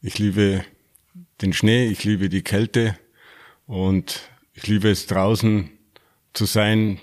[0.00, 0.64] Ich liebe
[1.42, 2.96] den Schnee, ich liebe die Kälte
[3.66, 5.70] und ich liebe es draußen
[6.34, 7.00] zu sein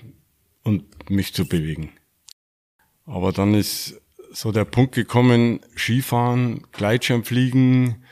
[0.62, 1.90] und mich zu bewegen.
[3.04, 4.00] Aber dann ist
[4.32, 8.02] so der Punkt gekommen, Skifahren, Gleitschirmfliegen,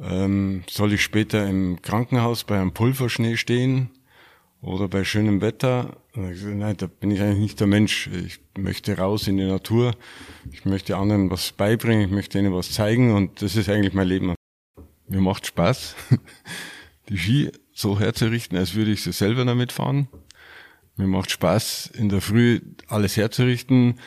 [0.00, 3.90] ähm, soll ich später im Krankenhaus bei einem Pulverschnee stehen
[4.60, 5.98] oder bei schönem Wetter?
[6.16, 8.08] Nein, da bin ich eigentlich nicht der Mensch.
[8.08, 9.94] Ich möchte raus in die Natur.
[10.50, 12.06] Ich möchte anderen was beibringen.
[12.06, 14.34] Ich möchte ihnen was zeigen und das ist eigentlich mein Leben.
[15.08, 15.94] Mir macht Spaß,
[17.10, 20.08] die Ski so herzurichten, als würde ich sie selber damit fahren.
[20.96, 24.00] Mir macht Spaß, in der Früh alles herzurichten,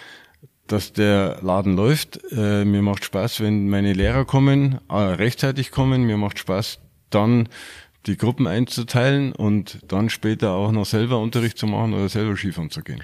[0.65, 2.19] dass der Laden läuft.
[2.31, 6.03] Äh, mir macht Spaß, wenn meine Lehrer kommen, äh, rechtzeitig kommen.
[6.03, 6.79] Mir macht Spaß,
[7.11, 7.49] dann
[8.05, 12.69] die Gruppen einzuteilen und dann später auch noch selber Unterricht zu machen oder selber Skifahren
[12.69, 13.03] zu gehen.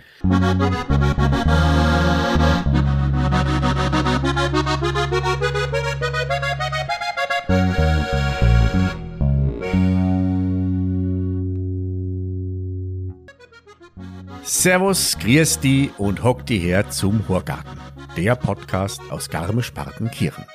[14.44, 17.80] Servus, grüß die und hock die her zum Horgarten,
[18.16, 20.46] der Podcast aus Garmisch-Partenkirchen.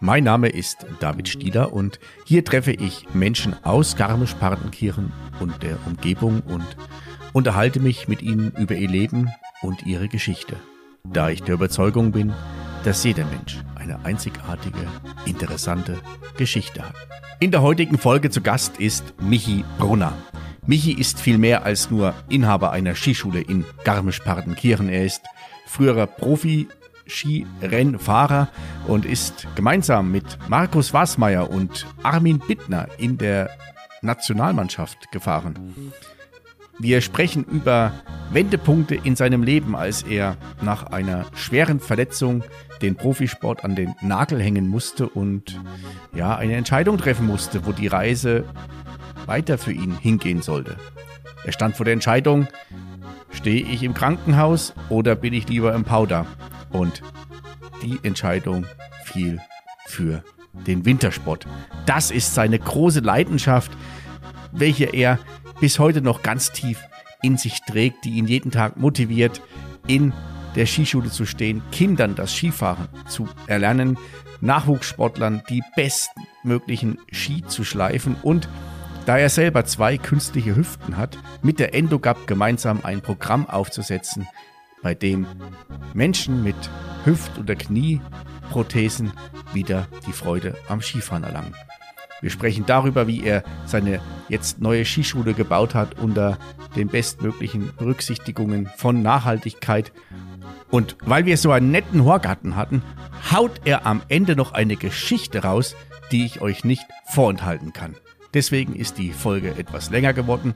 [0.00, 6.40] Mein Name ist David Stieler und hier treffe ich Menschen aus Garmisch-Partenkirchen und der Umgebung
[6.40, 6.66] und
[7.32, 9.30] unterhalte mich mit ihnen über ihr Leben
[9.62, 10.56] und ihre Geschichte.
[11.04, 12.32] Da ich der Überzeugung bin,
[12.82, 14.86] dass jeder Mensch eine einzigartige,
[15.26, 15.98] interessante
[16.36, 16.94] Geschichte hat.
[17.38, 20.12] In der heutigen Folge zu Gast ist Michi Brunner.
[20.66, 24.88] Michi ist viel mehr als nur Inhaber einer Skischule in Garmisch-Partenkirchen.
[24.88, 25.22] Er ist
[25.66, 26.68] früherer Profi
[27.06, 28.48] Skirennfahrer
[28.86, 33.50] und ist gemeinsam mit Markus Wasmeier und Armin Bittner in der
[34.02, 35.92] Nationalmannschaft gefahren.
[36.78, 37.92] Wir sprechen über
[38.32, 42.42] Wendepunkte in seinem Leben, als er nach einer schweren Verletzung
[42.82, 45.60] den Profisport an den Nagel hängen musste und
[46.14, 48.44] ja, eine Entscheidung treffen musste, wo die Reise
[49.26, 50.76] weiter für ihn hingehen sollte.
[51.44, 52.48] Er stand vor der Entscheidung,
[53.34, 56.26] stehe ich im Krankenhaus oder bin ich lieber im Powder?
[56.70, 57.02] Und
[57.82, 58.66] die Entscheidung
[59.04, 59.40] fiel
[59.86, 60.24] für
[60.66, 61.46] den Wintersport.
[61.86, 63.72] Das ist seine große Leidenschaft,
[64.52, 65.18] welche er
[65.60, 66.82] bis heute noch ganz tief
[67.22, 69.42] in sich trägt, die ihn jeden Tag motiviert,
[69.86, 70.12] in
[70.54, 73.98] der Skischule zu stehen, Kindern das Skifahren zu erlernen,
[74.40, 78.48] Nachwuchssportlern die bestmöglichen Ski zu schleifen und
[79.06, 84.26] da er selber zwei künstliche Hüften hat, mit der Endogap gemeinsam ein Programm aufzusetzen,
[84.82, 85.26] bei dem
[85.92, 86.56] Menschen mit
[87.04, 89.12] Hüft- oder Knieprothesen
[89.52, 91.54] wieder die Freude am Skifahren erlangen.
[92.20, 94.00] Wir sprechen darüber, wie er seine
[94.30, 96.38] jetzt neue Skischule gebaut hat unter
[96.74, 99.92] den bestmöglichen Berücksichtigungen von Nachhaltigkeit.
[100.70, 102.82] Und weil wir so einen netten Horgarten hatten,
[103.30, 105.76] haut er am Ende noch eine Geschichte raus,
[106.10, 107.94] die ich euch nicht vorenthalten kann.
[108.34, 110.54] Deswegen ist die Folge etwas länger geworden.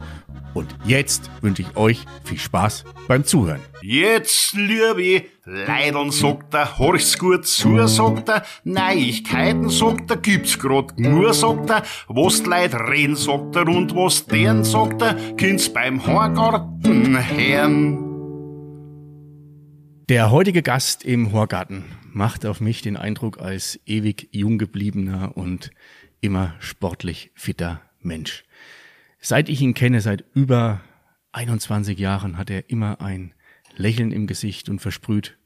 [0.53, 3.61] Und jetzt wünsche ich euch viel Spaß beim Zuhören.
[3.83, 10.99] Jetzt, liebe Leidern, sagt er, horch's gut zu, sagt er, Neuigkeiten, sagt er, gibt's grad
[10.99, 15.73] nur, sagt er, was die Leute reden, sagt er, und was deren, sagt er, kind's
[15.73, 18.05] beim Horgarten hören.
[20.09, 25.71] Der heutige Gast im Horgarten macht auf mich den Eindruck als ewig jung gebliebener und
[26.21, 28.45] immer sportlich fitter Mensch.
[29.21, 30.81] Seit ich ihn kenne, seit über
[31.33, 33.35] 21 Jahren, hat er immer ein
[33.77, 35.37] Lächeln im Gesicht und versprüht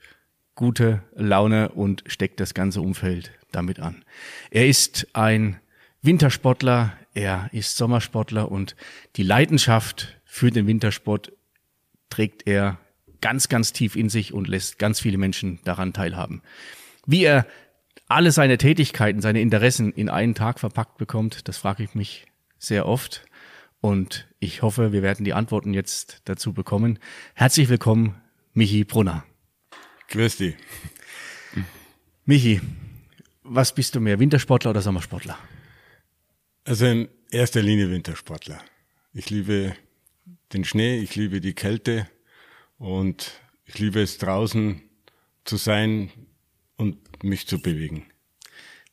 [0.54, 4.04] gute Laune und steckt das ganze Umfeld damit an.
[4.50, 5.60] Er ist ein
[6.02, 8.76] Wintersportler, er ist Sommersportler und
[9.16, 11.32] die Leidenschaft für den Wintersport
[12.10, 12.78] trägt er
[13.20, 16.42] ganz, ganz tief in sich und lässt ganz viele Menschen daran teilhaben.
[17.06, 17.46] Wie er
[18.12, 22.26] alle seine Tätigkeiten, seine Interessen in einen Tag verpackt bekommt, das frage ich mich
[22.58, 23.24] sehr oft.
[23.80, 26.98] Und ich hoffe, wir werden die Antworten jetzt dazu bekommen.
[27.34, 28.20] Herzlich willkommen,
[28.52, 29.24] Michi Brunner.
[30.08, 30.54] Grüß dich.
[32.24, 32.60] Michi,
[33.42, 35.38] was bist du mehr, Wintersportler oder Sommersportler?
[36.64, 38.60] Also in erster Linie Wintersportler.
[39.14, 39.74] Ich liebe
[40.52, 42.08] den Schnee, ich liebe die Kälte
[42.78, 43.32] und
[43.64, 44.82] ich liebe es draußen
[45.44, 46.10] zu sein,
[46.82, 48.06] und mich zu bewegen.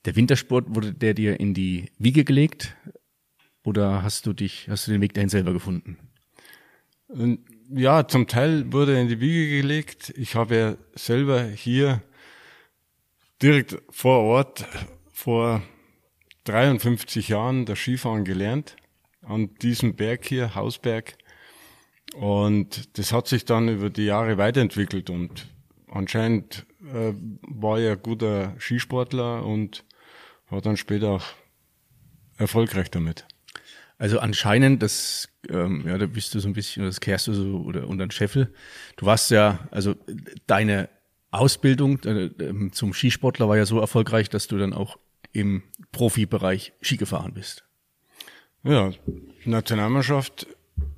[0.06, 2.76] Der Wintersport wurde der dir in die Wiege gelegt
[3.64, 5.98] oder hast du dich, hast du den Weg dahin selber gefunden?
[7.72, 10.14] Ja, zum Teil wurde er in die Wiege gelegt.
[10.16, 12.02] Ich habe ja selber hier
[13.42, 14.66] direkt vor Ort
[15.12, 15.62] vor
[16.46, 18.76] 53 Jahren das Skifahren gelernt
[19.22, 21.18] an diesem Berg hier, Hausberg.
[22.16, 25.48] Und das hat sich dann über die Jahre weiterentwickelt und
[25.88, 29.84] anscheinend äh, war ja guter Skisportler und
[30.50, 31.26] war dann später auch
[32.38, 33.26] erfolgreich damit.
[33.98, 37.58] Also anscheinend, das, ähm, ja, da bist du so ein bisschen, das kehrst du so
[37.58, 38.54] oder unter den Scheffel.
[38.96, 39.96] Du warst ja, also
[40.48, 40.90] deine
[41.32, 44.98] Ausbildung äh, zum Skisportler war ja so erfolgreich, dass du dann auch
[45.34, 47.66] im Profibereich Ski gefahren bist.
[48.64, 48.92] Ja,
[49.46, 50.48] Nationalmannschaft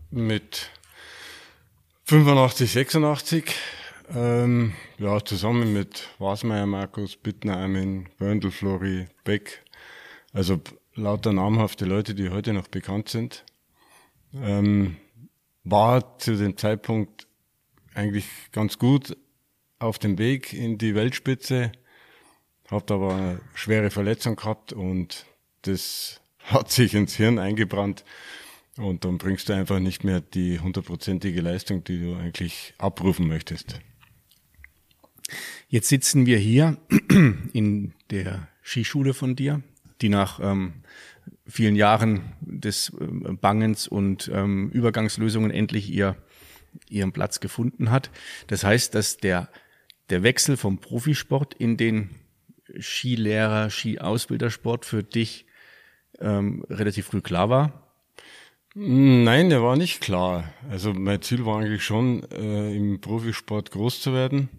[0.09, 0.69] mit
[2.05, 3.55] 85, 86,
[4.13, 9.63] ähm, ja, zusammen mit Wasmeier, Markus, Bittner, Armin, Böndel, Flori, Beck,
[10.33, 10.59] also
[10.95, 13.45] lauter namhafte Leute, die heute noch bekannt sind,
[14.33, 14.97] ähm,
[15.63, 17.27] war zu dem Zeitpunkt
[17.93, 19.15] eigentlich ganz gut
[19.79, 21.71] auf dem Weg in die Weltspitze,
[22.69, 25.25] habt aber eine schwere Verletzung gehabt und
[25.63, 28.03] das hat sich ins Hirn eingebrannt.
[28.77, 33.81] Und dann bringst du einfach nicht mehr die hundertprozentige Leistung, die du eigentlich abrufen möchtest.
[35.67, 36.77] Jetzt sitzen wir hier
[37.53, 39.61] in der Skischule von dir,
[40.01, 40.73] die nach ähm,
[41.47, 46.15] vielen Jahren des ähm, Bangens und ähm, Übergangslösungen endlich ihr,
[46.89, 48.09] ihren Platz gefunden hat.
[48.47, 49.49] Das heißt, dass der,
[50.09, 52.09] der Wechsel vom Profisport in den
[52.79, 55.45] Skilehrer, Skiausbildersport für dich
[56.19, 57.91] ähm, relativ früh klar war?
[58.73, 60.53] Nein, der war nicht klar.
[60.69, 64.49] Also mein Ziel war eigentlich schon, äh, im Profisport groß zu werden.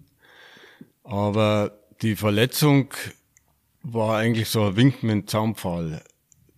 [1.04, 2.92] Aber die Verletzung
[3.82, 6.02] war eigentlich so ein Wink mit dem Zaunpfahl.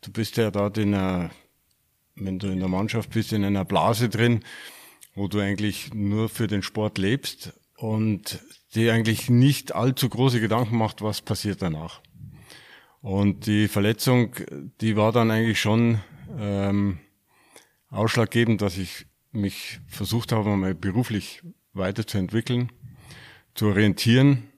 [0.00, 1.30] Du bist ja dort in einer,
[2.14, 4.44] wenn du in der Mannschaft bist, in einer Blase drin,
[5.14, 8.40] wo du eigentlich nur für den Sport lebst und
[8.74, 12.00] dir eigentlich nicht allzu große Gedanken macht, was passiert danach.
[13.00, 14.34] Und die Verletzung,
[14.80, 16.00] die war dann eigentlich schon
[16.38, 16.98] ähm,
[17.90, 21.42] ausschlaggebend, dass ich mich versucht habe, mal beruflich
[21.72, 22.72] weiterzuentwickeln,
[23.54, 24.50] zu orientieren.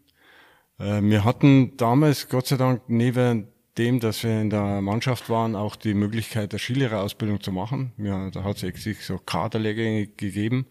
[0.78, 3.48] Äh, wir hatten damals, Gott sei Dank, neben
[3.78, 7.92] dem, dass wir in der Mannschaft waren, auch die Möglichkeit der Skilehrerausbildung zu machen.
[7.98, 10.66] Ja, da hat es sich so Kaderlehrgänge gegeben.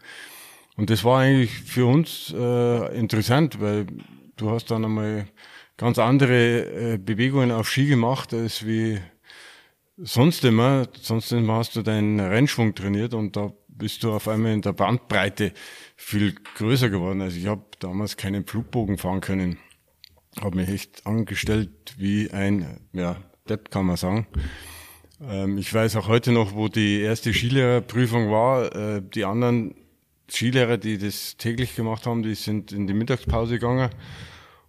[0.76, 3.86] Und das war eigentlich für uns äh, interessant, weil
[4.36, 5.28] du hast dann einmal
[5.78, 9.00] ganz andere äh, Bewegungen auf Ski gemacht, als wie
[9.98, 10.88] sonst immer.
[11.00, 14.74] Sonst immer hast du deinen Rennschwung trainiert und da bist du auf einmal in der
[14.74, 15.54] Bandbreite
[15.96, 17.22] viel größer geworden.
[17.22, 19.58] Also ich habe damals keinen Flugbogen fahren können.
[20.40, 24.28] Habe mich echt angestellt wie ein, ja, Depp kann man sagen.
[25.22, 28.76] Ähm, ich weiß auch heute noch, wo die erste Skilehrerprüfung war.
[28.76, 29.76] Äh, die anderen
[30.30, 33.90] Skilehrer, die das täglich gemacht haben, die sind in die Mittagspause gegangen.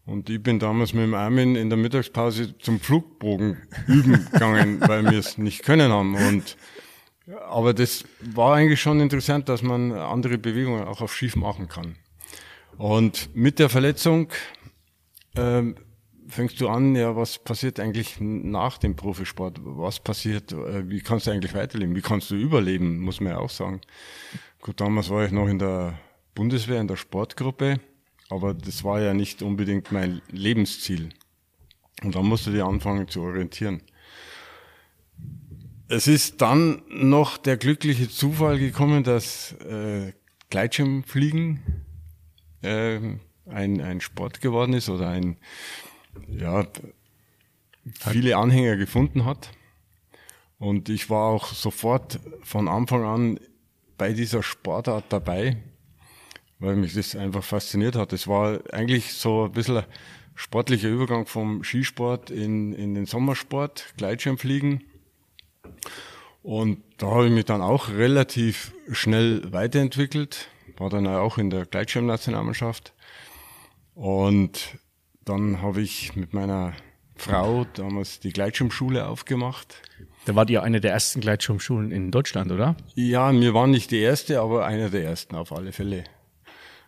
[0.04, 3.56] Und ich bin damals mit dem Armin in der Mittagspause zum Flugbogen
[3.88, 6.14] üben gegangen, weil wir es nicht können haben.
[6.14, 6.56] Und,
[7.48, 11.96] aber das war eigentlich schon interessant, dass man andere Bewegungen auch auf Schief machen kann.
[12.78, 14.30] Und mit der Verletzung
[15.34, 15.76] ähm,
[16.28, 19.58] fängst du an, ja, was passiert eigentlich nach dem Profisport?
[19.62, 20.52] Was passiert?
[20.52, 21.96] Äh, wie kannst du eigentlich weiterleben?
[21.96, 23.00] Wie kannst du überleben?
[23.00, 23.80] Muss man ja auch sagen.
[24.60, 25.98] Gut, damals war ich noch in der
[26.34, 27.80] Bundeswehr, in der Sportgruppe.
[28.28, 31.10] Aber das war ja nicht unbedingt mein Lebensziel.
[32.02, 33.82] Und dann musste ich anfangen zu orientieren.
[35.88, 40.12] Es ist dann noch der glückliche Zufall gekommen, dass äh,
[40.50, 41.60] Gleitschirmfliegen
[42.62, 42.98] äh,
[43.46, 45.36] ein, ein Sport geworden ist oder ein,
[46.28, 46.66] ja,
[47.92, 49.50] viele Anhänger gefunden hat.
[50.58, 53.40] Und ich war auch sofort von Anfang an
[53.96, 55.56] bei dieser Sportart dabei
[56.58, 58.12] weil mich das einfach fasziniert hat.
[58.12, 59.84] Es war eigentlich so ein bisschen ein
[60.34, 64.82] sportlicher Übergang vom Skisport in, in den Sommersport, Gleitschirmfliegen.
[66.46, 71.66] Und da habe ich mich dann auch relativ schnell weiterentwickelt, war dann auch in der
[71.66, 72.94] Gleitschirmnationalmannschaft.
[73.96, 74.78] Und
[75.24, 76.72] dann habe ich mit meiner
[77.16, 79.82] Frau damals die Gleitschirmschule aufgemacht.
[80.26, 82.76] Da war die eine der ersten Gleitschirmschulen in Deutschland, oder?
[82.94, 86.04] Ja, wir waren nicht die erste, aber einer der ersten auf alle Fälle.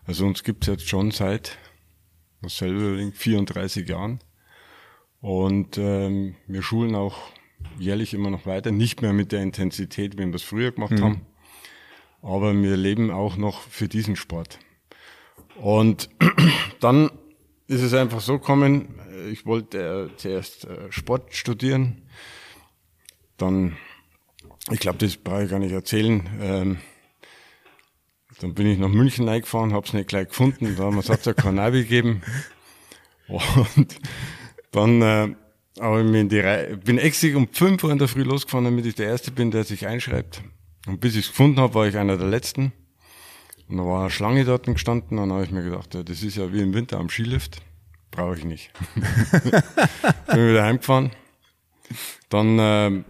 [0.06, 1.58] Also uns gibt's jetzt schon seit
[2.46, 4.20] selber 34 Jahren.
[5.20, 7.32] Und ähm, wir schulen auch
[7.78, 11.02] jährlich immer noch weiter, nicht mehr mit der Intensität, wie wir es früher gemacht mhm.
[11.02, 11.26] haben.
[12.22, 14.58] Aber wir leben auch noch für diesen Sport.
[15.56, 16.10] Und
[16.80, 17.10] dann
[17.66, 18.98] ist es einfach so gekommen,
[19.30, 22.02] ich wollte äh, zuerst äh, Sport studieren,
[23.36, 23.76] dann,
[24.70, 26.78] ich glaube, das brauche ich gar nicht erzählen, ähm,
[28.40, 31.34] dann bin ich nach München reingefahren, hab's nicht gleich gefunden, da haben wir es ja
[31.34, 32.22] kein Navi gegeben.
[33.76, 33.98] Und
[34.70, 35.34] dann äh,
[35.80, 38.64] habe ich mich in die Reihe, bin extra um 5 Uhr in der Früh losgefahren,
[38.64, 40.42] damit ich der Erste bin, der sich einschreibt.
[40.86, 42.72] Und bis ich es gefunden habe, war ich einer der Letzten.
[43.68, 46.22] Und da war eine Schlange dort gestanden, und dann habe ich mir gedacht, ja, das
[46.22, 47.60] ist ja wie im Winter am Skilift.
[48.10, 48.70] Brauche ich nicht.
[48.94, 51.10] bin wieder heimgefahren.
[52.28, 53.04] Dann äh,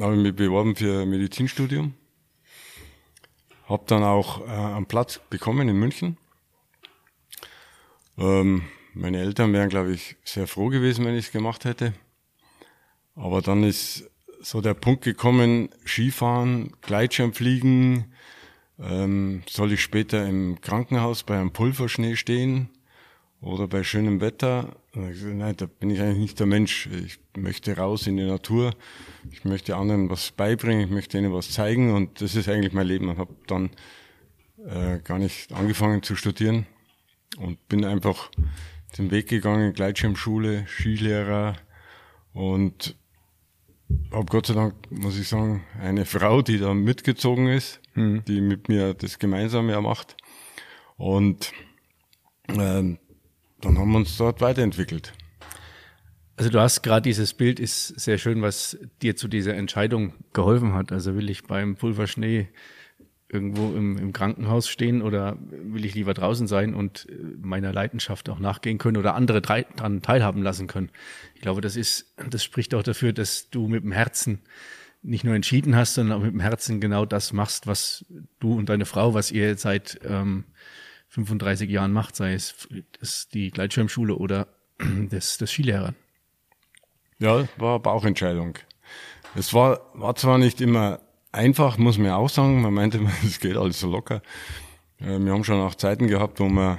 [0.00, 1.94] habe ich mich beworben für ein Medizinstudium.
[3.68, 6.16] Habe dann auch äh, einen Platz bekommen in München.
[8.16, 8.62] Ähm,
[8.94, 11.92] meine Eltern wären, glaube ich, sehr froh gewesen, wenn ich es gemacht hätte.
[13.18, 14.08] Aber dann ist
[14.40, 18.12] so der Punkt gekommen, Skifahren, Gleitschirmfliegen,
[18.78, 22.68] ähm, soll ich später im Krankenhaus bei einem Pulverschnee stehen
[23.40, 24.76] oder bei schönem Wetter?
[24.94, 26.86] Nein, da bin ich eigentlich nicht der Mensch.
[26.86, 28.72] Ich möchte raus in die Natur.
[29.32, 30.84] Ich möchte anderen was beibringen.
[30.84, 31.92] Ich möchte ihnen was zeigen.
[31.92, 33.08] Und das ist eigentlich mein Leben.
[33.08, 33.70] Und habe dann
[34.64, 36.66] äh, gar nicht angefangen zu studieren
[37.38, 38.30] und bin einfach
[38.96, 41.56] den Weg gegangen, Gleitschirmschule, Skilehrer
[42.32, 42.96] und
[44.12, 48.24] habe Gott sei Dank, muss ich sagen, eine Frau, die da mitgezogen ist, mhm.
[48.26, 50.16] die mit mir das Gemeinsame macht.
[50.96, 51.52] Und
[52.48, 52.98] äh, dann
[53.62, 55.12] haben wir uns dort weiterentwickelt.
[56.36, 60.72] Also du hast gerade dieses Bild ist sehr schön, was dir zu dieser Entscheidung geholfen
[60.72, 60.92] hat.
[60.92, 62.48] Also will ich beim Pulverschnee
[63.30, 68.28] irgendwo im, im Krankenhaus stehen oder will ich lieber draußen sein und äh, meiner Leidenschaft
[68.30, 70.90] auch nachgehen können oder andere daran teilhaben lassen können.
[71.34, 74.40] Ich glaube, das ist, das spricht auch dafür, dass du mit dem Herzen
[75.02, 78.06] nicht nur entschieden hast, sondern auch mit dem Herzen genau das machst, was
[78.40, 80.44] du und deine Frau, was ihr seit ähm,
[81.08, 82.68] 35 Jahren macht, sei es
[82.98, 84.48] das, die Gleitschirmschule oder
[85.10, 85.94] das, das Skilehrer.
[87.18, 88.58] Ja, war Bauchentscheidung.
[89.34, 91.00] Es war, war zwar nicht immer
[91.32, 92.62] einfach, muss man auch sagen.
[92.62, 94.22] Man meinte, es geht alles so locker.
[94.98, 96.78] Äh, wir haben schon auch Zeiten gehabt, wo wir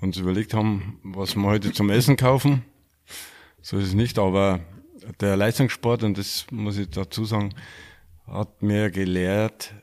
[0.00, 2.64] uns überlegt haben, was wir heute zum Essen kaufen.
[3.62, 4.60] So ist es nicht, aber
[5.20, 7.54] der Leistungssport, und das muss ich dazu sagen,
[8.26, 9.74] hat mir gelehrt,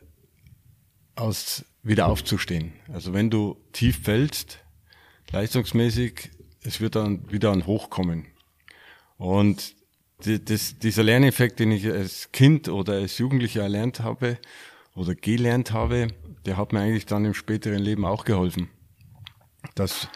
[1.16, 2.74] aus wieder aufzustehen.
[2.92, 4.60] Also wenn du tief fällst,
[5.32, 8.26] leistungsmäßig, es wird dann wieder ein Hochkommen.
[9.18, 9.76] Und
[10.26, 14.38] die, das, dieser Lerneffekt, den ich als Kind oder als Jugendlicher erlernt habe
[14.96, 16.08] oder gelernt habe,
[16.46, 18.70] der hat mir eigentlich dann im späteren Leben auch geholfen.
[19.76, 20.10] Dass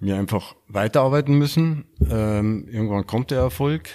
[0.00, 1.84] wir einfach weiterarbeiten müssen.
[2.08, 3.88] Ähm, irgendwann kommt der Erfolg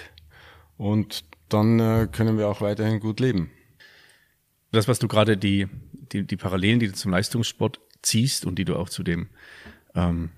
[0.76, 3.50] und dann äh, können wir auch weiterhin gut leben.
[4.72, 5.68] Das, was du gerade die,
[6.12, 9.28] die, die Parallelen, die du zum Leistungssport ziehst und die du auch zu dem,
[9.94, 10.30] ähm,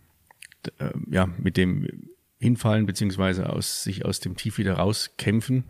[0.78, 5.64] äh, ja, mit dem hinfallen, beziehungsweise aus, sich aus dem Tief wieder rauskämpfen,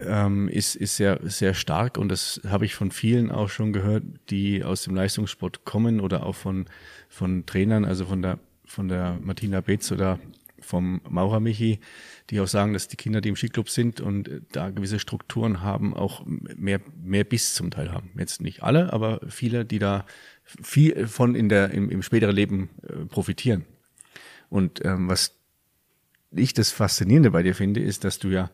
[0.00, 1.98] ähm, ist, ist sehr, sehr stark.
[1.98, 6.24] Und das habe ich von vielen auch schon gehört, die aus dem Leistungssport kommen oder
[6.24, 6.66] auch von,
[7.08, 10.18] von Trainern, also von der, von der Martina Betz oder
[10.60, 11.80] vom Maurer Michi,
[12.28, 15.94] die auch sagen, dass die Kinder, die im Skiclub sind und da gewisse Strukturen haben,
[15.94, 18.10] auch mehr, mehr Biss zum Teil haben.
[18.16, 20.04] Jetzt nicht alle, aber viele, die da
[20.44, 23.64] viel von in der, im, im späteren Leben äh, profitieren.
[24.48, 25.39] Und ähm, was
[26.32, 28.50] ich das Faszinierende bei dir finde, ist, dass du ja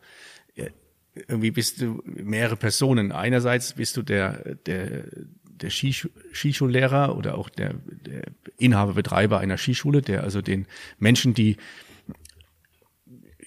[1.27, 3.11] irgendwie bist du mehrere Personen.
[3.11, 5.05] Einerseits bist du der, der,
[5.43, 7.73] der Skischullehrer oder auch der,
[8.05, 8.23] der
[8.57, 10.67] Inhaber, Betreiber einer Skischule, der also den
[10.99, 11.57] Menschen, die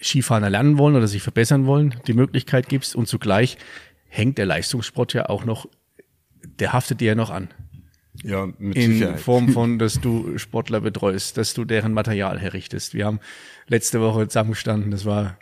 [0.02, 3.58] Skifahren erlernen wollen oder sich verbessern wollen, die Möglichkeit gibst und zugleich
[4.08, 5.68] hängt der Leistungssport ja auch noch,
[6.42, 7.49] der haftet dir ja noch an.
[8.22, 9.20] Ja, mit in Sicherheit.
[9.20, 12.94] Form von, dass du Sportler betreust, dass du deren Material herrichtest.
[12.94, 13.20] Wir haben
[13.68, 15.38] letzte Woche zusammengestanden, das war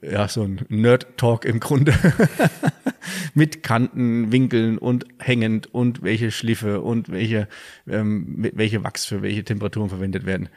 [0.00, 1.94] ja so ein Nerd-Talk im Grunde.
[3.34, 7.48] mit Kanten, Winkeln und hängend und welche Schliffe und welche,
[7.88, 10.48] ähm, welche Wachs für welche Temperaturen verwendet werden.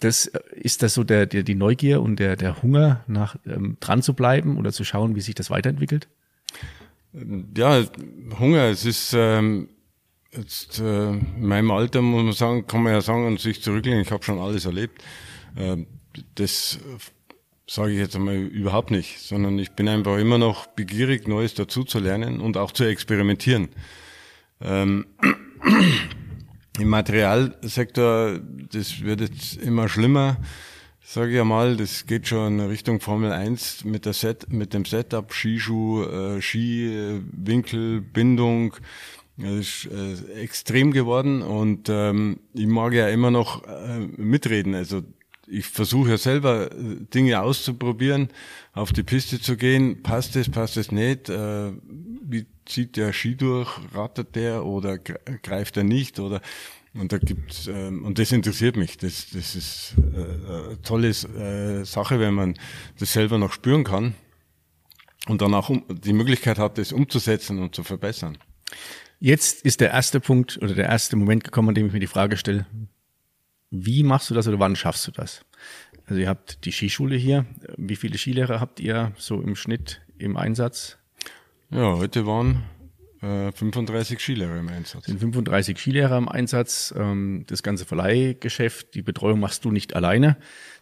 [0.00, 3.76] Das äh, ist das so der, der die Neugier und der, der Hunger nach ähm,
[3.80, 6.08] dran zu bleiben oder zu schauen, wie sich das weiterentwickelt?
[7.56, 7.84] Ja,
[8.38, 9.68] Hunger, es ist ähm,
[10.34, 14.00] Jetzt äh, in meinem Alter muss man sagen, kann man ja sagen und sich zurücklehnen,
[14.00, 15.02] ich habe schon alles erlebt.
[15.56, 15.84] Äh,
[16.36, 16.78] das
[17.66, 21.84] sage ich jetzt einmal überhaupt nicht, sondern ich bin einfach immer noch begierig, Neues dazu
[21.84, 23.68] zu lernen und auch zu experimentieren.
[24.60, 25.06] Ähm,
[26.78, 28.40] Im Materialsektor,
[28.72, 30.38] das wird jetzt immer schlimmer,
[31.04, 34.86] sage ich einmal, das geht schon in Richtung Formel 1 mit, der Set, mit dem
[34.86, 38.74] Setup, Skischuh, äh, Skiwinkel, Bindung,
[39.36, 44.74] das ist äh, extrem geworden und ähm, ich mag ja immer noch äh, mitreden.
[44.74, 45.02] Also
[45.46, 48.28] ich versuche ja selber äh, Dinge auszuprobieren,
[48.72, 50.02] auf die Piste zu gehen.
[50.02, 51.28] Passt es, passt es nicht?
[51.28, 51.72] Äh,
[52.22, 53.70] wie zieht der Ski durch?
[53.94, 56.20] Rattert der oder greift er nicht?
[56.20, 56.40] Oder
[56.94, 58.98] und da gibt's ähm, und das interessiert mich.
[58.98, 62.54] Das, das ist äh, tolle äh, Sache, wenn man
[62.98, 64.14] das selber noch spüren kann
[65.26, 68.36] und dann auch um, die Möglichkeit hat, das umzusetzen und zu verbessern.
[69.24, 72.08] Jetzt ist der erste Punkt oder der erste Moment gekommen, an dem ich mir die
[72.08, 72.66] Frage stelle,
[73.70, 75.44] wie machst du das oder wann schaffst du das?
[76.06, 77.46] Also ihr habt die Skischule hier.
[77.76, 80.98] Wie viele Skilehrer habt ihr so im Schnitt im Einsatz?
[81.70, 82.64] Ja, heute waren
[83.22, 85.06] äh, 35 Skilehrer im Einsatz.
[85.06, 86.92] Sind 35 Skilehrer im Einsatz.
[86.96, 90.36] Ähm, das ganze Verleihgeschäft, die Betreuung machst du nicht alleine.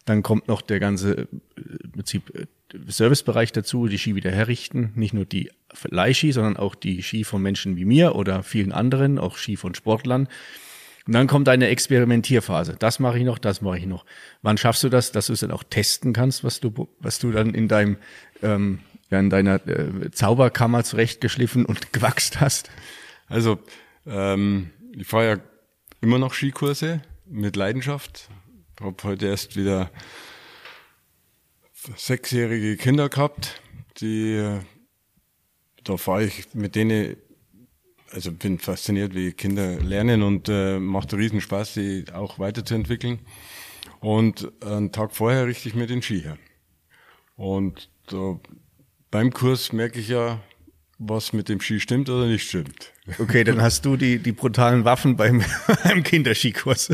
[0.05, 1.25] Dann kommt noch der ganze äh,
[1.83, 2.47] im Prinzip äh,
[2.87, 4.91] Servicebereich dazu, die Ski wieder herrichten.
[4.95, 5.51] Nicht nur die
[5.83, 9.75] Leihski, sondern auch die Ski von Menschen wie mir oder vielen anderen, auch Ski von
[9.75, 10.27] Sportlern.
[11.07, 12.75] Und dann kommt eine Experimentierphase.
[12.77, 14.05] Das mache ich noch, das mache ich noch.
[14.41, 17.31] Wann schaffst du das, dass du es dann auch testen kannst, was du, was du
[17.31, 17.97] dann in deinem,
[18.43, 18.79] ähm,
[19.11, 22.71] ja, in deiner äh, Zauberkammer zurechtgeschliffen und gewachst hast?
[23.27, 23.59] Also,
[24.05, 25.37] ähm, ich fahre ja
[26.01, 28.29] immer noch Skikurse mit Leidenschaft.
[28.79, 29.91] Habe heute erst wieder
[31.95, 33.61] sechsjährige Kinder gehabt,
[33.97, 34.59] die äh,
[35.83, 37.17] da fahre ich mit denen
[38.11, 43.19] also bin fasziniert, wie Kinder lernen und äh, macht riesen Spaß, sie auch weiterzuentwickeln.
[43.99, 46.37] Und einen Tag vorher richte ich mir den Ski her.
[47.35, 48.39] Und da,
[49.11, 50.41] beim Kurs merke ich ja,
[50.97, 52.93] was mit dem Ski stimmt oder nicht stimmt.
[53.19, 55.43] Okay, dann hast du die, die brutalen Waffen beim,
[55.83, 56.91] beim Kinderskikurs.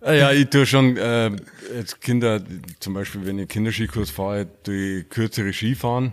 [0.00, 1.30] Ah ja, ich tue schon äh,
[1.74, 2.42] jetzt Kinder,
[2.80, 6.12] zum Beispiel wenn ich Kinderskikurs fahre, die kürzere Ski fahren.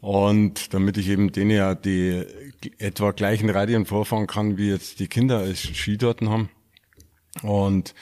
[0.00, 2.24] Und damit ich eben denen ja die
[2.78, 6.50] etwa gleichen Radien vorfahren kann, wie jetzt die Kinder als Ski dort haben.
[7.42, 7.94] Und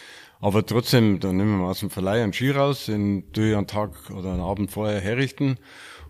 [0.47, 3.57] aber trotzdem, dann nehmen wir mal aus dem Verleih einen Ski raus, den tue ich
[3.57, 5.59] einen Tag oder einen Abend vorher herrichten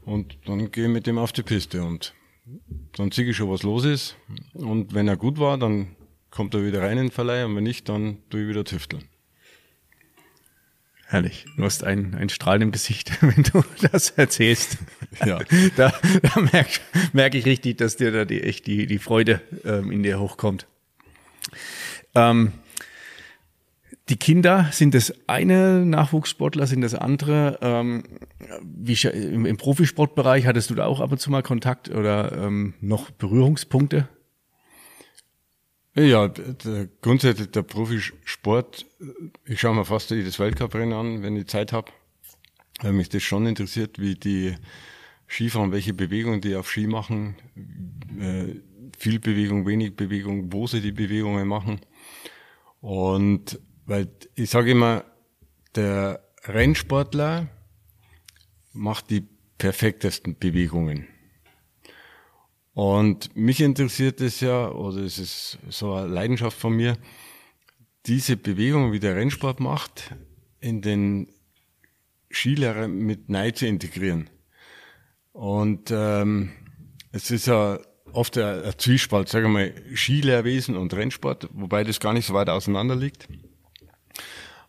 [0.05, 2.13] und dann gehe ich mit dem auf die Piste und
[2.99, 4.17] dann sehe ich schon, was los ist.
[4.53, 5.97] Und wenn er gut war, dann
[6.31, 9.05] kommt er wieder rein in den Verleih und wenn nicht, dann tue ich wieder tüfteln.
[11.07, 11.47] Herrlich.
[11.57, 14.77] Du hast ein, ein Strahlen im Gesicht, wenn du das erzählst.
[15.25, 15.39] Ja.
[15.77, 16.81] Da, da merke
[17.15, 20.67] merk ich richtig, dass dir da die, echt die, die Freude ähm, in dir hochkommt.
[22.15, 22.53] Ähm,
[24.09, 27.59] die Kinder sind das eine, Nachwuchssportler sind das andere.
[27.61, 28.05] Ähm,
[28.63, 32.75] wie, im, Im Profisportbereich hattest du da auch ab und zu mal Kontakt oder ähm,
[32.81, 34.09] noch Berührungspunkte?
[35.97, 38.87] Ja, der, grundsätzlich der Profisport,
[39.45, 41.91] ich schaue mir fast jedes Weltcuprennen an, wenn ich Zeit habe,
[42.83, 44.55] weil mich das schon interessiert, wie die
[45.27, 47.35] Skifahren, welche Bewegungen die auf Ski machen,
[48.21, 48.61] äh,
[48.99, 51.81] viel Bewegung, wenig Bewegung, wo sie die Bewegungen machen.
[52.81, 55.05] Und weil ich sage immer,
[55.75, 57.49] der Rennsportler
[58.73, 59.27] macht die
[59.59, 61.09] perfektesten Bewegungen.
[62.75, 66.99] Und mich interessiert es ja, oder es ist so eine Leidenschaft von mir,
[68.05, 70.15] diese Bewegung, wie der Rennsport macht,
[70.61, 71.29] in den
[72.31, 74.29] Skilehrer mit Neid zu integrieren.
[75.33, 76.53] Und ähm,
[77.13, 77.79] es ist ja
[78.13, 82.49] oft ein, Zwiespalt, sagen wir mal, Skilehrwesen und Rennsport, wobei das gar nicht so weit
[82.49, 83.29] auseinander liegt.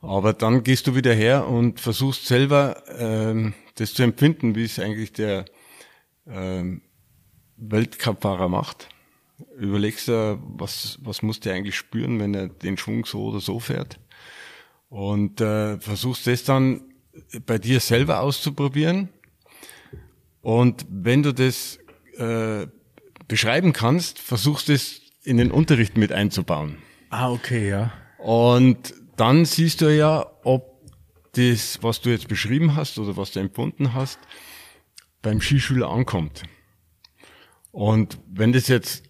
[0.02, 4.80] Aber dann gehst du wieder her und versuchst selber ähm, das zu empfinden, wie es
[4.80, 5.46] eigentlich der
[6.28, 6.82] ähm,
[7.58, 8.90] Weltcup-Fahrer macht.
[9.58, 13.60] Überlegst du, was, was muss der eigentlich spüren, wenn er den Schwung so oder so
[13.60, 14.00] fährt?
[14.90, 16.82] Und äh, versuchst das dann
[17.46, 19.10] bei dir selber auszuprobieren.
[20.42, 21.80] Und wenn du das
[22.18, 22.68] äh,
[23.28, 26.78] beschreiben kannst, versuchst es in den Unterricht mit einzubauen.
[27.10, 27.92] Ah, okay, ja.
[28.18, 30.78] Und dann siehst du ja, ob
[31.34, 34.20] das, was du jetzt beschrieben hast oder was du empfunden hast,
[35.22, 36.44] beim Skischüler ankommt.
[37.72, 39.04] Und wenn das jetzt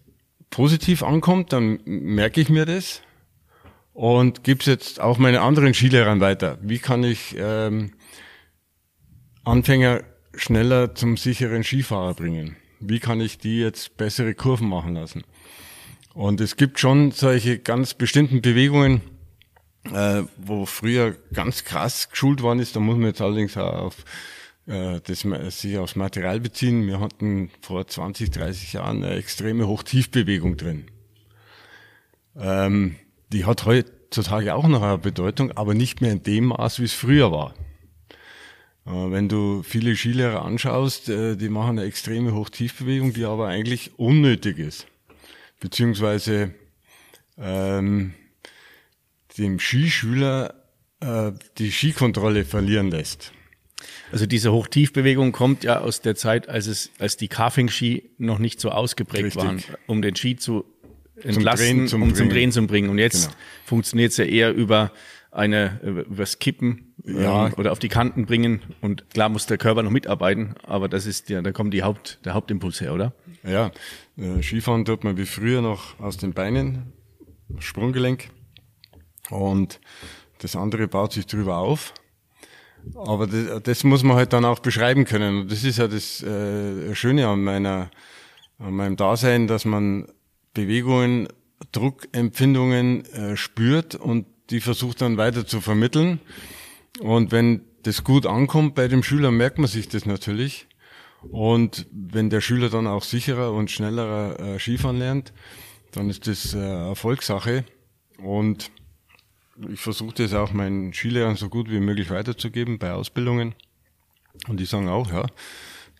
[0.50, 3.02] positiv ankommt, dann merke ich mir das
[3.92, 6.58] und gebe es jetzt auch meine anderen Skilehrern weiter.
[6.62, 7.92] Wie kann ich ähm,
[9.44, 10.02] Anfänger
[10.34, 12.56] schneller zum sicheren Skifahrer bringen?
[12.80, 15.22] Wie kann ich die jetzt bessere Kurven machen lassen?
[16.14, 19.02] Und es gibt schon solche ganz bestimmten Bewegungen,
[19.92, 22.76] äh, wo früher ganz krass geschult worden ist.
[22.76, 23.96] Da muss man jetzt allerdings auch auf
[24.68, 25.24] äh, das
[25.60, 26.86] sich aufs Material beziehen.
[26.86, 30.84] Wir hatten vor 20, 30 Jahren eine extreme Hochtiefbewegung drin.
[32.36, 32.96] Ähm,
[33.32, 36.92] die hat heutzutage auch noch eine Bedeutung, aber nicht mehr in dem Maß, wie es
[36.92, 37.54] früher war.
[38.86, 43.98] Äh, wenn du viele Skilehrer anschaust, äh, die machen eine extreme Hochtiefbewegung, die aber eigentlich
[43.98, 44.86] unnötig ist.
[45.60, 46.54] Beziehungsweise
[47.36, 48.14] ähm,
[49.38, 50.54] dem Skischüler
[51.00, 53.32] äh, die Skikontrolle verlieren lässt.
[54.10, 58.60] Also diese Hochtiefbewegung kommt ja aus der Zeit, als es, als die Carving-Ski noch nicht
[58.60, 59.42] so ausgeprägt Richtig.
[59.42, 60.64] waren, um den Ski zu
[61.22, 62.90] entlasten, zum Drehen, zum um zum Drehen zu bringen.
[62.90, 63.36] Und jetzt genau.
[63.64, 64.92] funktioniert es ja eher über
[65.30, 67.46] eine, übers Kippen ja.
[67.46, 68.62] ähm, oder auf die Kanten bringen.
[68.80, 72.18] Und klar muss der Körper noch mitarbeiten, aber das ist ja, da kommt die Haupt,
[72.24, 73.12] der Hauptimpuls her, oder?
[73.44, 73.70] Ja,
[74.16, 76.92] äh, Skifahren tut man wie früher noch aus den Beinen,
[77.58, 78.30] Sprunggelenk.
[79.30, 79.80] Und
[80.38, 81.94] das andere baut sich drüber auf.
[82.94, 85.42] Aber das, das, muss man halt dann auch beschreiben können.
[85.42, 87.90] Und das ist ja das äh, Schöne an meiner,
[88.58, 90.06] an meinem Dasein, dass man
[90.54, 91.28] Bewegungen,
[91.72, 96.20] Druckempfindungen äh, spürt und die versucht dann weiter zu vermitteln.
[97.00, 100.66] Und wenn das gut ankommt bei dem Schüler, merkt man sich das natürlich.
[101.22, 105.32] Und wenn der Schüler dann auch sicherer und schnellerer äh, Skifahren lernt,
[105.92, 107.64] dann ist das äh, Erfolgssache.
[108.22, 108.70] Und
[109.70, 113.54] ich versuche das auch meinen Skilehrern so gut wie möglich weiterzugeben bei Ausbildungen.
[114.46, 115.26] Und die sagen auch, ja,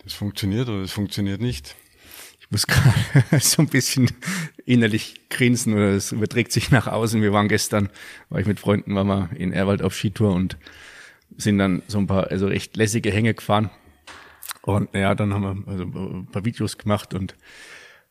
[0.04, 1.74] das funktioniert oder das funktioniert nicht.
[2.40, 2.94] Ich muss gerade
[3.40, 4.10] so ein bisschen
[4.64, 7.20] innerlich grinsen oder es überträgt sich nach außen.
[7.20, 7.90] Wir waren gestern,
[8.28, 10.56] war ich mit Freunden, waren wir in Erwald auf Skitour und
[11.36, 13.70] sind dann so ein paar, also recht lässige Hänge gefahren.
[14.62, 17.34] Und ja, dann haben wir also ein paar Videos gemacht und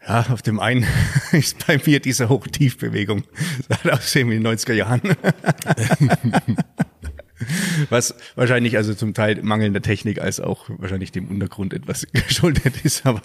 [0.05, 0.85] ja, auf dem einen
[1.31, 3.23] ist bei mir diese Hoch-Tief-Bewegung.
[3.67, 5.01] Das hat aussehen wie in den 90er Jahren.
[7.89, 13.05] Was wahrscheinlich also zum Teil mangelnder Technik als auch wahrscheinlich dem Untergrund etwas geschuldet ist,
[13.05, 13.21] aber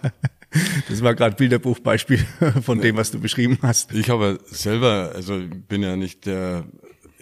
[0.88, 2.18] das war gerade Bilderbuchbeispiel
[2.62, 3.90] von dem, was du beschrieben hast.
[3.94, 6.66] Ich habe selber, also bin ja nicht der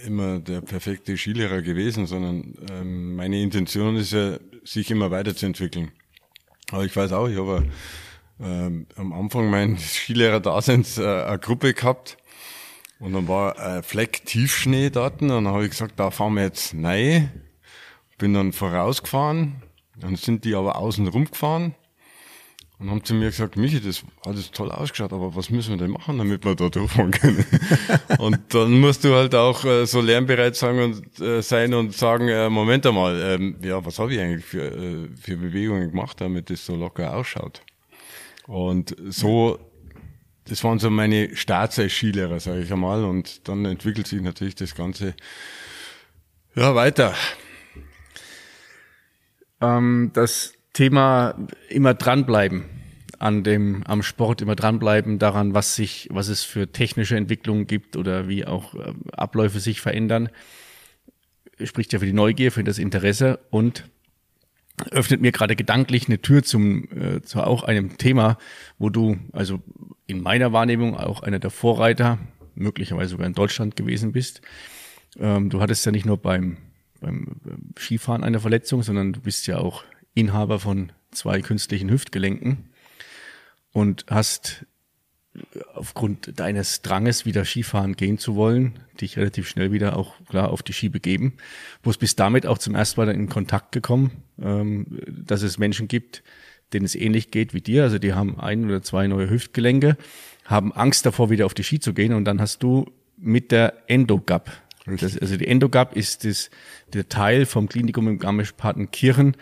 [0.05, 5.91] immer der perfekte Skilehrer gewesen, sondern ähm, meine Intention ist ja, sich immer weiterzuentwickeln.
[6.71, 7.67] Aber ich weiß auch, ich habe
[8.41, 12.17] ähm, am Anfang meines Skilehrer-Daseins äh, eine Gruppe gehabt
[12.99, 16.45] und dann war ein Fleck Tiefschnee dort und dann habe ich gesagt, da fahren wir
[16.45, 17.31] jetzt rein.
[18.19, 19.63] Bin dann vorausgefahren,
[19.99, 21.75] dann sind die aber außen rumgefahren
[22.81, 25.77] und haben zu mir gesagt, Michi, das hat jetzt toll ausgeschaut, aber was müssen wir
[25.77, 27.45] denn machen, damit wir da durchfahren können?
[28.19, 32.29] und dann musst du halt auch äh, so lernbereit sein und, äh, sein und sagen,
[32.29, 36.49] äh, Moment einmal, ähm, ja, was habe ich eigentlich für, äh, für Bewegungen gemacht, damit
[36.49, 37.61] das so locker ausschaut?
[38.51, 39.71] Und so
[40.51, 43.05] das waren so meine Starts als Skilehrer, sage ich einmal.
[43.05, 45.15] Und dann entwickelt sich natürlich das Ganze
[46.57, 47.15] ja weiter.
[49.61, 51.37] Ähm, das Thema
[51.69, 52.65] immer dranbleiben
[53.21, 57.97] an dem, am Sport immer dranbleiben, daran, was sich, was es für technische Entwicklungen gibt
[57.97, 60.31] oder wie auch äh, Abläufe sich verändern,
[61.63, 63.90] spricht ja für die Neugier, für das Interesse und
[64.91, 68.39] öffnet mir gerade gedanklich eine Tür zum äh, zu auch einem Thema,
[68.79, 69.61] wo du also
[70.07, 72.19] in meiner Wahrnehmung auch einer der Vorreiter,
[72.55, 74.41] möglicherweise sogar in Deutschland gewesen bist.
[75.19, 76.57] Ähm, du hattest ja nicht nur beim,
[77.01, 77.41] beim
[77.79, 82.71] Skifahren eine Verletzung, sondern du bist ja auch Inhaber von zwei künstlichen Hüftgelenken
[83.73, 84.67] und hast
[85.75, 90.63] aufgrund deines Dranges wieder Skifahren gehen zu wollen, dich relativ schnell wieder auch klar auf
[90.63, 91.35] die Ski begeben.
[91.83, 95.89] Wo es bis damit auch zum ersten Mal in Kontakt gekommen, ähm, dass es Menschen
[95.89, 96.23] gibt,
[96.73, 97.83] denen es ähnlich geht wie dir.
[97.83, 99.97] Also die haben ein oder zwei neue Hüftgelenke,
[100.45, 102.13] haben Angst davor, wieder auf die Ski zu gehen.
[102.13, 104.51] Und dann hast du mit der Endogap,
[104.87, 106.51] das, also die Endogap ist das,
[106.93, 109.37] der Teil vom Klinikum im Garmisch-Partenkirchen,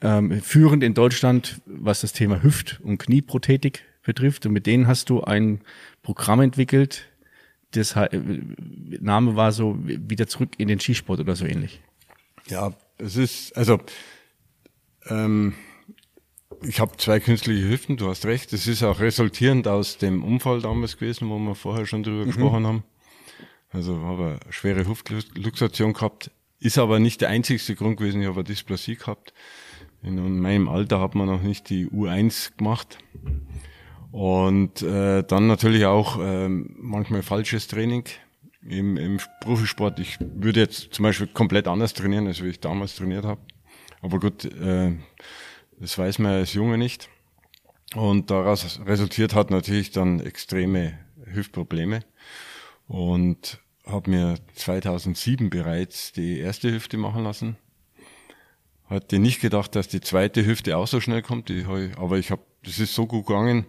[0.00, 4.46] ähm, führend in Deutschland, was das Thema Hüft- und Knieprothetik betrifft.
[4.46, 5.60] Und mit denen hast du ein
[6.02, 7.06] Programm entwickelt,
[7.72, 11.82] das Name war so wieder zurück in den Skisport oder so ähnlich.
[12.48, 13.78] Ja, es ist, also
[15.06, 15.52] ähm,
[16.62, 18.54] ich habe zwei künstliche Hüften, du hast recht.
[18.54, 22.26] Das ist auch resultierend aus dem Unfall damals gewesen, wo wir vorher schon drüber mhm.
[22.26, 22.84] gesprochen haben.
[23.70, 28.22] Also habe eine schwere Hüftluxation gehabt, ist aber nicht der einzigste Grund gewesen.
[28.22, 29.34] Ich habe eine Dysplasie gehabt.
[30.02, 32.98] In meinem Alter hat man noch nicht die U1 gemacht.
[34.10, 38.04] Und äh, dann natürlich auch äh, manchmal falsches Training
[38.62, 39.98] im, im Profisport.
[39.98, 43.40] Ich würde jetzt zum Beispiel komplett anders trainieren, als wie ich damals trainiert habe.
[44.00, 44.96] Aber gut, äh,
[45.78, 47.08] das weiß man als Junge nicht.
[47.94, 52.00] Und daraus resultiert hat natürlich dann extreme Hüftprobleme.
[52.86, 57.56] Und habe mir 2007 bereits die erste Hüfte machen lassen.
[58.86, 61.50] Hatte nicht gedacht, dass die zweite Hüfte auch so schnell kommt.
[61.50, 63.66] Ich, aber ich habe, das ist so gut gegangen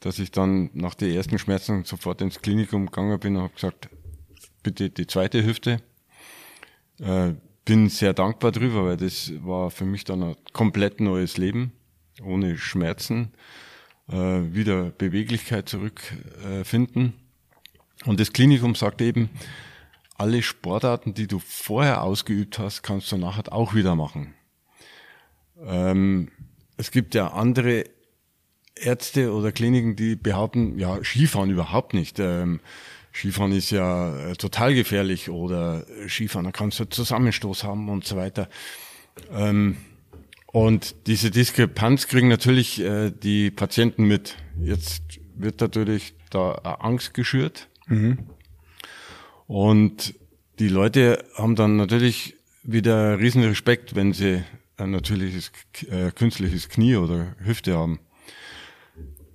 [0.00, 3.88] dass ich dann nach den ersten Schmerzen sofort ins Klinikum gegangen bin und habe gesagt,
[4.62, 5.80] bitte die zweite Hüfte.
[7.00, 11.72] Äh, bin sehr dankbar drüber, weil das war für mich dann ein komplett neues Leben,
[12.22, 13.32] ohne Schmerzen,
[14.08, 17.14] äh, wieder Beweglichkeit zurückfinden.
[18.04, 19.30] Äh, und das Klinikum sagt eben,
[20.16, 24.34] alle Sportarten, die du vorher ausgeübt hast, kannst du nachher auch wieder machen.
[25.58, 26.30] Ähm,
[26.76, 27.84] es gibt ja andere
[28.76, 32.18] Ärzte oder Kliniken, die behaupten, ja, Skifahren überhaupt nicht.
[32.18, 32.60] Ähm,
[33.12, 38.16] Skifahren ist ja äh, total gefährlich oder Skifahren, da kannst du Zusammenstoß haben und so
[38.16, 38.48] weiter.
[39.32, 39.76] Ähm,
[40.46, 44.36] und diese Diskrepanz kriegen natürlich äh, die Patienten mit.
[44.60, 45.02] Jetzt
[45.36, 47.68] wird natürlich da Angst geschürt.
[47.86, 48.18] Mhm.
[49.46, 50.14] Und
[50.58, 54.42] die Leute haben dann natürlich wieder riesen Respekt, wenn sie
[54.76, 55.52] ein natürliches
[55.90, 58.00] äh, künstliches Knie oder Hüfte haben.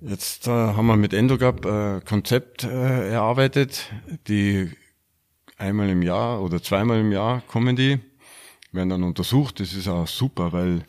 [0.02, 3.92] Jetzt äh, haben wir mit EndoGap ein Konzept äh, erarbeitet,
[4.28, 4.70] die
[5.58, 7.98] einmal im Jahr oder zweimal im Jahr kommen die,
[8.72, 9.60] werden dann untersucht.
[9.60, 10.84] Das ist auch super, weil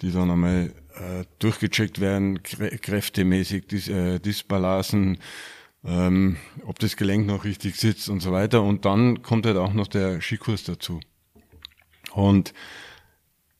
[0.00, 5.18] die dann einmal äh, durchgecheckt werden, kräftemäßig, Dis, äh, Disbalancen,
[5.84, 8.64] ähm, ob das Gelenk noch richtig sitzt und so weiter.
[8.64, 10.98] Und dann kommt halt auch noch der Skikurs dazu.
[12.12, 12.52] Und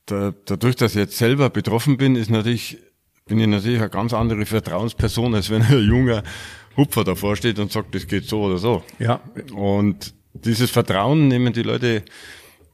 [0.07, 2.79] da, dadurch, dass ich jetzt selber betroffen bin, ist natürlich,
[3.29, 6.23] bin ich natürlich eine ganz andere Vertrauensperson, als wenn ein junger
[6.75, 8.83] Hupfer davor steht und sagt, das geht so oder so.
[8.97, 9.21] Ja.
[9.53, 12.03] Und dieses Vertrauen nehmen die Leute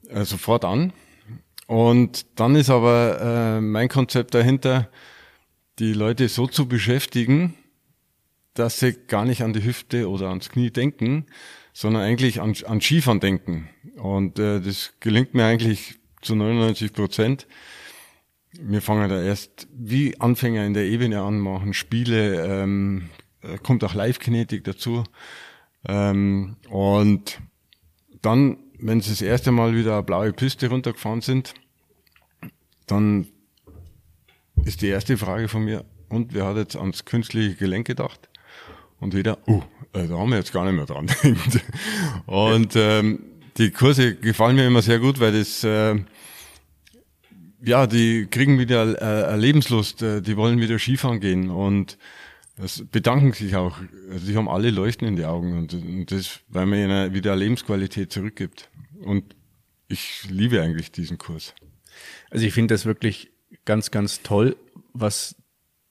[0.09, 0.93] äh, sofort an.
[1.67, 4.89] Und dann ist aber äh, mein Konzept dahinter,
[5.79, 7.55] die Leute so zu beschäftigen,
[8.53, 11.25] dass sie gar nicht an die Hüfte oder ans Knie denken,
[11.73, 13.69] sondern eigentlich an, an Skifahren denken.
[13.97, 17.47] Und äh, das gelingt mir eigentlich zu 99 Prozent.
[18.61, 23.09] Wir fangen da erst wie Anfänger in der Ebene an, machen Spiele, ähm,
[23.41, 25.03] äh, kommt auch Live-Kinetik dazu.
[25.87, 27.39] Ähm, und
[28.21, 31.53] dann, wenn sie das erste Mal wieder eine blaue Piste runtergefahren sind,
[32.87, 33.27] dann
[34.63, 38.29] ist die erste Frage von mir, und wer hat jetzt ans künstliche Gelenk gedacht?
[38.99, 41.07] Und wieder, oh, uh, da haben wir jetzt gar nicht mehr dran
[42.25, 43.19] Und ähm,
[43.57, 45.95] die Kurse gefallen mir immer sehr gut, weil das, äh,
[47.65, 51.97] ja, die kriegen wieder äh, Lebenslust, äh, die wollen wieder Skifahren gehen und
[52.57, 53.77] das bedanken sich auch.
[54.11, 58.11] Also haben alle Leuchten in die Augen und, und das, weil man ihnen wieder Lebensqualität
[58.11, 58.69] zurückgibt.
[59.01, 59.35] Und
[59.87, 61.53] ich liebe eigentlich diesen Kurs.
[62.29, 63.31] Also ich finde das wirklich
[63.65, 64.55] ganz, ganz toll,
[64.93, 65.35] was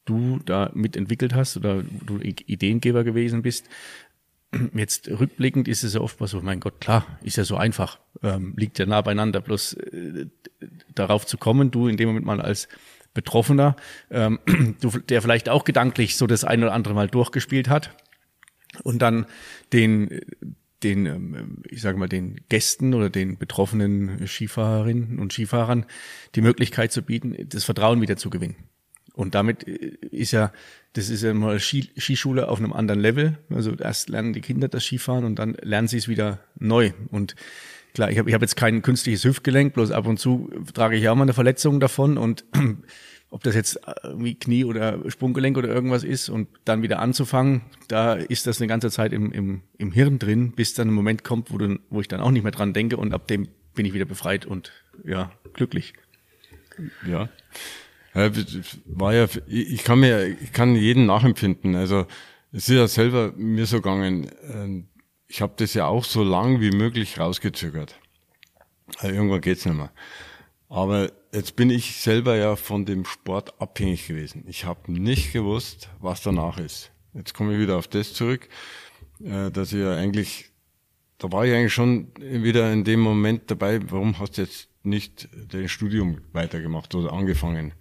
[0.04, 3.66] du da mitentwickelt hast oder du Ideengeber gewesen bist.
[4.74, 8.54] Jetzt rückblickend ist es ja oft so, mein Gott, klar, ist ja so einfach, ähm,
[8.56, 10.26] liegt ja nah beieinander, bloß äh,
[10.94, 12.68] darauf zu kommen, du in dem Moment mal als
[13.12, 13.76] Betroffener,
[14.10, 14.38] ähm,
[14.80, 17.96] du, der vielleicht auch gedanklich so das eine oder andere Mal durchgespielt hat
[18.82, 19.26] und dann
[19.72, 20.20] den,
[20.82, 25.86] den, ähm, ich sage mal, den Gästen oder den betroffenen Skifahrerinnen und Skifahrern
[26.34, 28.56] die Möglichkeit zu bieten, das Vertrauen wieder zu gewinnen.
[29.14, 30.52] Und damit äh, ist ja,
[30.92, 33.38] das ist ja mal Skischule auf einem anderen Level.
[33.50, 36.92] Also erst lernen die Kinder das Skifahren und dann lernen sie es wieder neu.
[37.10, 37.34] Und
[37.94, 41.08] klar, ich habe ich hab jetzt kein künstliches Hüftgelenk, bloß ab und zu trage ich
[41.08, 42.44] auch mal eine Verletzung davon und
[43.30, 43.80] ob das jetzt
[44.16, 48.68] wie Knie oder Sprunggelenk oder irgendwas ist und dann wieder anzufangen, da ist das eine
[48.68, 52.00] ganze Zeit im, im, im Hirn drin, bis dann ein Moment kommt, wo, du, wo
[52.00, 54.72] ich dann auch nicht mehr dran denke und ab dem bin ich wieder befreit und
[55.04, 55.94] ja, glücklich.
[57.06, 57.28] Ja.
[58.14, 58.30] Ja,
[58.86, 61.74] war ja, ich kann mir, ich kann jeden nachempfinden.
[61.74, 62.06] Also
[62.52, 64.30] es ist ja selber mir so gegangen.
[64.52, 64.88] Ähm,
[65.26, 67.96] ich habe das ja auch so lang wie möglich rausgezögert.
[68.98, 69.90] Also irgendwann geht's nicht mehr.
[70.68, 74.44] Aber jetzt bin ich selber ja von dem Sport abhängig gewesen.
[74.46, 76.92] Ich habe nicht gewusst, was danach ist.
[77.14, 78.48] Jetzt komme ich wieder auf das zurück,
[79.22, 80.50] äh, dass ich ja eigentlich,
[81.18, 85.28] da war ich eigentlich schon wieder in dem Moment dabei, warum hast du jetzt nicht
[85.50, 87.72] dein Studium weitergemacht oder angefangen,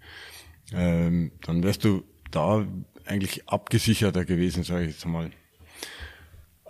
[0.74, 2.66] ähm, dann wärst du da
[3.06, 5.32] eigentlich abgesicherter gewesen, sage ich jetzt mal.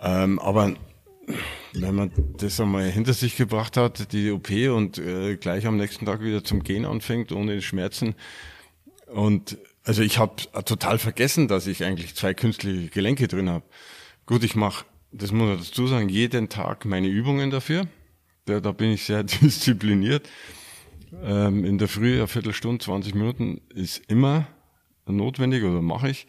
[0.00, 0.74] Ähm, aber
[1.72, 6.06] wenn man das einmal hinter sich gebracht hat, die OP und äh, gleich am nächsten
[6.06, 8.14] Tag wieder zum Gehen anfängt, ohne Schmerzen.
[9.06, 13.64] Und also ich habe total vergessen, dass ich eigentlich zwei künstliche Gelenke drin habe.
[14.26, 17.86] Gut, ich mache, das muss man dazu sagen, jeden Tag meine Übungen dafür.
[18.44, 20.28] Da, da bin ich sehr diszipliniert.
[21.22, 24.46] Ähm, in der Früh eine Viertelstunde, 20 Minuten ist immer
[25.06, 26.26] notwendig oder mache ich.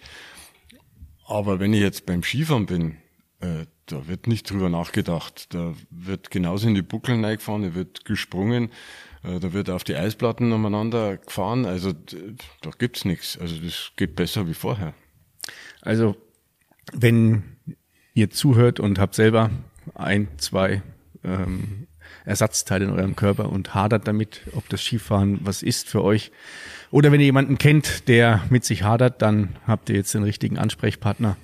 [1.28, 2.97] Aber wenn ich jetzt beim Skifahren bin,
[3.39, 5.54] äh, da wird nicht drüber nachgedacht.
[5.54, 8.71] Da wird genauso in die Buckeln reingefahren, da wird gesprungen,
[9.23, 11.65] äh, da wird auf die Eisplatten umeinander gefahren.
[11.65, 13.38] Also da gibt's nichts.
[13.38, 14.93] Also das geht besser wie vorher.
[15.82, 16.15] Also
[16.93, 17.43] wenn
[18.13, 19.51] ihr zuhört und habt selber
[19.93, 20.82] ein, zwei
[21.23, 21.88] ähm,
[22.26, 26.32] Ersatzteile in eurem Körper und hadert damit, ob das Skifahren was ist für euch.
[26.92, 30.58] Oder wenn ihr jemanden kennt, der mit sich hadert, dann habt ihr jetzt den richtigen
[30.58, 31.38] Ansprechpartner.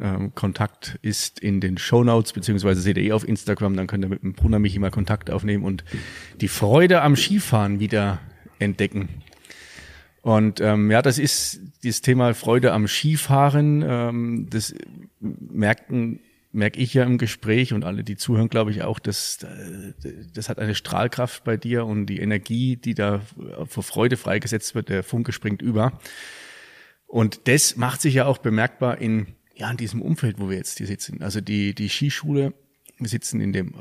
[0.00, 4.04] Ähm, Kontakt ist in den Show Notes, beziehungsweise seht ihr eh auf Instagram, dann könnt
[4.04, 5.84] ihr mit dem Brunner Michi mal Kontakt aufnehmen und
[6.40, 8.18] die Freude am Skifahren wieder
[8.58, 9.08] entdecken.
[10.22, 13.84] Und ähm, ja, das ist dieses Thema Freude am Skifahren.
[13.86, 14.74] Ähm, das
[15.20, 16.20] merken
[16.52, 19.38] merke ich ja im Gespräch und alle, die zuhören, glaube ich auch, dass
[20.34, 23.22] das hat eine Strahlkraft bei dir und die Energie, die da
[23.66, 25.98] vor Freude freigesetzt wird, der Funke springt über.
[27.06, 30.78] Und das macht sich ja auch bemerkbar in ja in diesem Umfeld, wo wir jetzt
[30.78, 31.22] hier sitzen.
[31.22, 32.54] Also die die Skischule
[33.06, 33.74] sitzen in dem,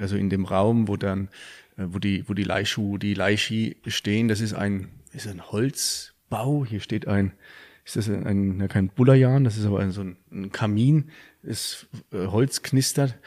[0.00, 1.28] also in dem Raum, wo dann,
[1.76, 4.28] äh, wo die, wo die Leihschuhe, die Leihski stehen.
[4.28, 6.64] Das ist ein, ist ein Holzbau.
[6.64, 7.32] Hier steht ein,
[7.84, 11.10] ist das ein, ein kein Bullerjan, das ist aber so ein, ein Kamin,
[11.42, 13.18] das äh, Holz knistert.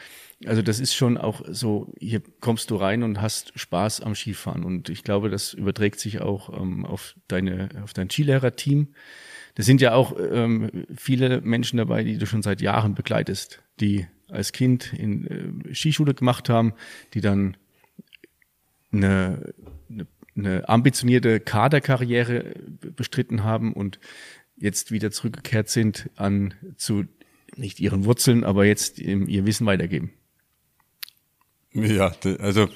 [0.44, 4.64] Also das ist schon auch so, hier kommst du rein und hast Spaß am Skifahren.
[4.64, 8.88] Und ich glaube, das überträgt sich auch ähm, auf deine, auf dein Skilehrer-Team.
[9.54, 14.06] Das sind ja auch ähm, viele Menschen dabei, die du schon seit Jahren begleitest, die
[14.28, 15.26] als Kind in
[15.70, 16.74] äh, Skischule gemacht haben,
[17.14, 17.56] die dann
[18.92, 19.54] eine,
[19.88, 22.54] eine, eine ambitionierte Kaderkarriere
[22.94, 23.98] bestritten haben und
[24.56, 27.04] jetzt wieder zurückgekehrt sind an zu
[27.56, 30.12] nicht ihren Wurzeln, aber jetzt ihr Wissen weitergeben.
[31.72, 32.68] Ja, also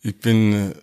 [0.00, 0.74] ich bin äh,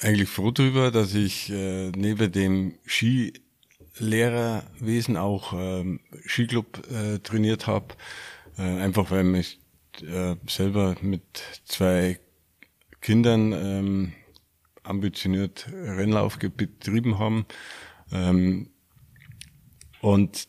[0.00, 7.94] eigentlich froh darüber, dass ich äh, neben dem Skilehrerwesen auch ähm, Skiclub äh, trainiert habe,
[8.58, 9.60] äh, einfach weil ich
[10.02, 11.22] äh, selber mit
[11.64, 12.20] zwei
[13.00, 14.12] Kindern ähm,
[14.82, 17.46] ambitioniert Rennlauf betrieben haben.
[18.12, 18.68] Ähm,
[20.04, 20.48] und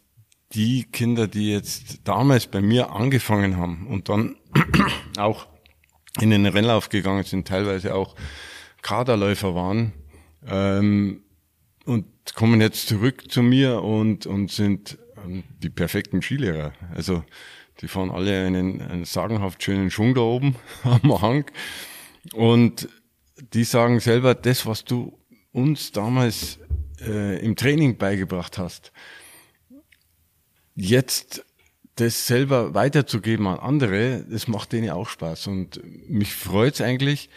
[0.52, 4.36] die Kinder, die jetzt damals bei mir angefangen haben und dann
[5.18, 5.48] auch
[6.20, 8.16] in den Rennlauf gegangen sind, teilweise auch
[8.82, 9.94] Kaderläufer waren
[10.46, 11.24] ähm,
[11.86, 16.74] und kommen jetzt zurück zu mir und, und sind ähm, die perfekten Skilehrer.
[16.94, 17.24] Also
[17.80, 21.46] die fahren alle einen, einen sagenhaft schönen Schwung da oben am Hang
[22.34, 22.90] und
[23.54, 25.18] die sagen selber, das, was du
[25.54, 26.60] uns damals
[27.00, 28.92] äh, im Training beigebracht hast,
[30.76, 31.46] jetzt
[31.96, 35.48] das selber weiterzugeben an andere, das macht denen auch Spaß.
[35.48, 37.30] Und mich freut's eigentlich,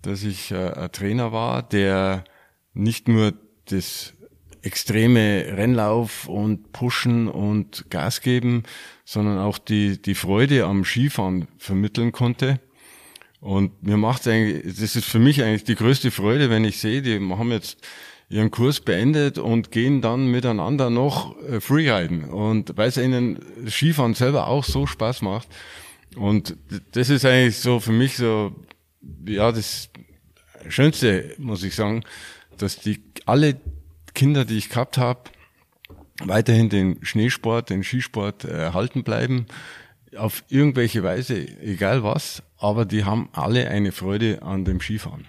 [0.00, 2.24] dass ich äh, ein Trainer war, der
[2.74, 3.34] nicht nur
[3.66, 4.14] das
[4.62, 8.62] extreme Rennlauf und Pushen und Gas geben,
[9.04, 12.60] sondern auch die, die Freude am Skifahren vermitteln konnte.
[13.40, 17.02] Und mir macht eigentlich, das ist für mich eigentlich die größte Freude, wenn ich sehe,
[17.02, 17.78] die haben jetzt
[18.32, 22.24] ihren Kurs beendet und gehen dann miteinander noch äh, Freeriden.
[22.24, 25.48] Und weil es ihnen Skifahren selber auch so Spaß macht.
[26.16, 26.56] Und
[26.92, 28.54] das ist eigentlich so für mich so,
[29.26, 29.90] ja, das
[30.68, 32.04] Schönste, muss ich sagen,
[32.56, 33.60] dass die alle
[34.14, 35.30] Kinder, die ich gehabt habe,
[36.24, 39.46] weiterhin den Schneesport, den Skisport erhalten äh, bleiben,
[40.16, 45.26] auf irgendwelche Weise, egal was, aber die haben alle eine Freude an dem Skifahren.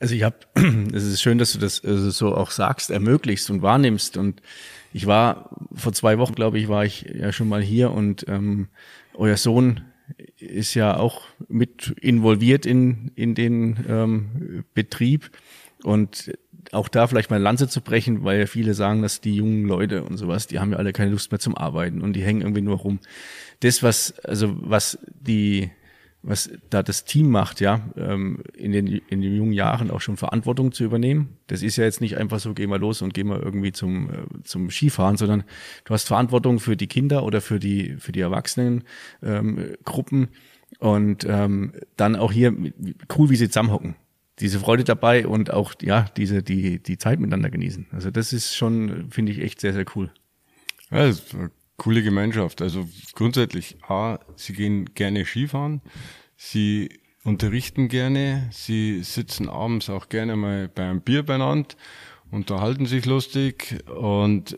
[0.00, 0.36] Also ich habe,
[0.92, 4.16] es ist schön, dass du das also so auch sagst, ermöglichst und wahrnimmst.
[4.16, 4.42] Und
[4.92, 8.68] ich war vor zwei Wochen, glaube ich, war ich ja schon mal hier und ähm,
[9.14, 9.82] euer Sohn
[10.38, 15.30] ist ja auch mit involviert in in den ähm, Betrieb
[15.84, 16.32] und
[16.72, 20.04] auch da vielleicht mal Lanze zu brechen, weil ja viele sagen, dass die jungen Leute
[20.04, 22.60] und sowas, die haben ja alle keine Lust mehr zum Arbeiten und die hängen irgendwie
[22.62, 23.00] nur rum.
[23.60, 25.70] Das was also was die
[26.22, 30.16] was da das Team macht, ja, ähm, in den, in den jungen Jahren auch schon
[30.16, 31.38] Verantwortung zu übernehmen.
[31.46, 34.10] Das ist ja jetzt nicht einfach so, geh mal los und geh mal irgendwie zum,
[34.10, 35.44] äh, zum Skifahren, sondern
[35.84, 38.84] du hast Verantwortung für die Kinder oder für die, für die Erwachsenen
[39.22, 39.76] ähm,
[40.78, 42.54] und ähm, dann auch hier
[43.16, 43.96] cool, wie sie zusammenhocken.
[44.38, 47.88] Diese Freude dabei und auch, ja, diese, die, die Zeit miteinander genießen.
[47.92, 50.10] Also das ist schon, finde ich, echt sehr, sehr cool.
[50.90, 51.10] Ja,
[51.80, 52.60] coole Gemeinschaft.
[52.60, 55.80] Also grundsätzlich, A, sie gehen gerne Skifahren,
[56.36, 61.74] sie unterrichten gerne, sie sitzen abends auch gerne mal beim Bier beieinander,
[62.30, 64.56] unterhalten sich lustig und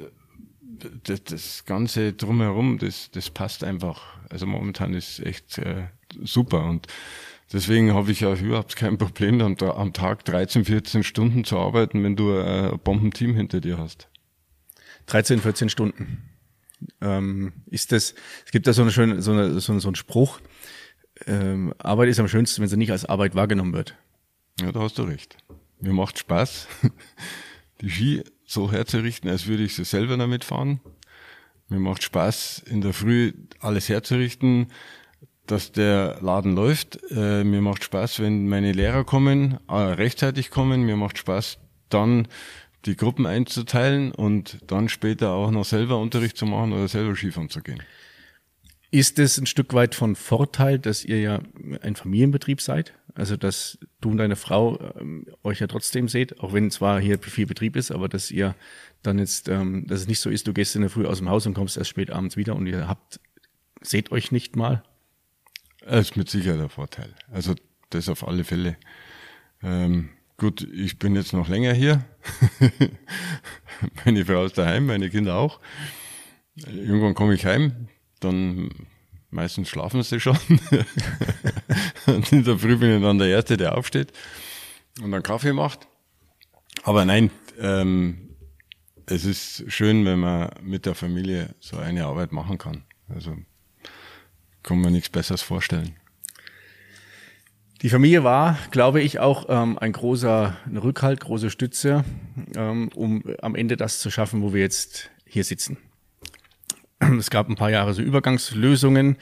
[1.04, 4.02] das, das Ganze drumherum, das, das passt einfach.
[4.28, 5.84] Also momentan ist echt äh,
[6.24, 6.88] super und
[7.52, 12.02] deswegen habe ich auch überhaupt kein Problem, am, am Tag 13, 14 Stunden zu arbeiten,
[12.02, 14.08] wenn du ein Bombenteam hinter dir hast.
[15.06, 16.31] 13, 14 Stunden
[17.00, 18.14] ähm, ist das,
[18.44, 20.40] es gibt da so, eine schöne, so, eine, so, so einen Spruch,
[21.26, 23.96] ähm, Arbeit ist am schönsten, wenn sie nicht als Arbeit wahrgenommen wird.
[24.60, 25.36] Ja, da hast du recht.
[25.80, 26.68] Mir macht Spaß,
[27.80, 30.80] die Ski so herzurichten, als würde ich sie selber damit fahren.
[31.68, 34.66] Mir macht Spaß, in der Früh alles herzurichten,
[35.46, 37.00] dass der Laden läuft.
[37.10, 40.82] Äh, mir macht Spaß, wenn meine Lehrer kommen, äh, rechtzeitig kommen.
[40.82, 41.58] Mir macht Spaß,
[41.88, 42.28] dann
[42.84, 47.48] die Gruppen einzuteilen und dann später auch noch selber Unterricht zu machen oder selber Skifahren
[47.48, 47.82] zu gehen.
[48.90, 51.40] Ist es ein Stück weit von Vorteil, dass ihr ja
[51.80, 52.92] ein Familienbetrieb seid?
[53.14, 57.18] Also, dass du und deine Frau ähm, euch ja trotzdem seht, auch wenn zwar hier
[57.18, 58.54] viel Betrieb ist, aber dass ihr
[59.02, 61.28] dann jetzt, ähm, dass es nicht so ist, du gehst in der Früh aus dem
[61.28, 63.20] Haus und kommst erst spät abends wieder und ihr habt,
[63.80, 64.82] seht euch nicht mal?
[65.80, 67.14] Das ist mit Sicherheit der Vorteil.
[67.30, 67.54] Also,
[67.90, 68.76] das auf alle Fälle.
[69.62, 70.10] Ähm,
[70.42, 72.04] Gut, ich bin jetzt noch länger hier.
[74.04, 75.60] meine Frau ist daheim, meine Kinder auch.
[76.56, 77.86] Irgendwann komme ich heim,
[78.18, 78.68] dann
[79.30, 80.36] Meistens schlafen sie schon.
[82.06, 84.12] und in der Früh bin ich dann der Erste, der aufsteht
[85.00, 85.86] und dann Kaffee macht.
[86.82, 88.36] Aber nein, ähm,
[89.06, 92.84] es ist schön, wenn man mit der Familie so eine Arbeit machen kann.
[93.08, 93.38] Also
[94.64, 95.96] kann man nichts Besseres vorstellen.
[97.82, 102.04] Die Familie war, glaube ich, auch ähm, ein großer Rückhalt, große Stütze,
[102.54, 105.78] ähm, um am Ende das zu schaffen, wo wir jetzt hier sitzen.
[107.18, 109.16] Es gab ein paar Jahre so Übergangslösungen,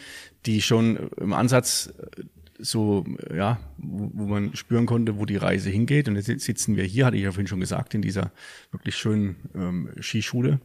[0.45, 2.23] die schon im Ansatz äh,
[2.59, 6.09] so, ja, wo man spüren konnte, wo die Reise hingeht.
[6.09, 8.31] Und jetzt sitzen wir hier, hatte ich ja vorhin schon gesagt, in dieser
[8.73, 10.61] wirklich schönen ähm, Skischule,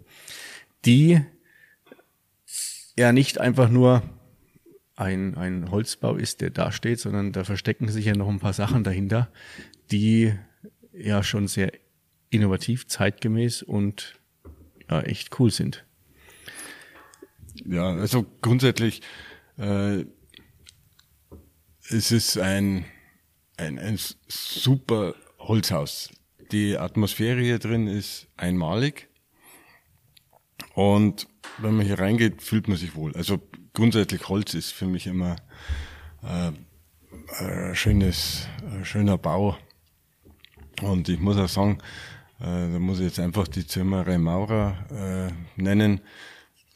[0.84, 1.22] die
[2.98, 4.04] ja nicht einfach nur
[4.96, 8.54] ein, ein Holzbau ist, der da steht, sondern da verstecken sich ja noch ein paar
[8.54, 9.30] Sachen dahinter,
[9.92, 10.34] die
[10.94, 11.72] ja schon sehr
[12.30, 14.20] innovativ, zeitgemäß und
[14.90, 15.86] ja, echt cool sind.
[17.66, 19.02] Ja, also grundsätzlich
[19.58, 20.06] äh,
[21.90, 22.86] es ist ein,
[23.58, 26.10] ein, ein super Holzhaus.
[26.52, 29.08] Die Atmosphäre hier drin ist einmalig.
[30.74, 31.28] Und
[31.60, 33.16] wenn man hier reingeht, fühlt man sich wohl.
[33.16, 33.40] Also
[33.76, 35.36] grundsätzlich Holz ist für mich immer
[36.24, 36.52] äh,
[37.40, 39.58] ein schönes, ein schöner Bau.
[40.82, 41.78] Und ich muss auch sagen,
[42.40, 46.02] äh, da muss ich jetzt einfach die Zimmerei Maurer äh, nennen.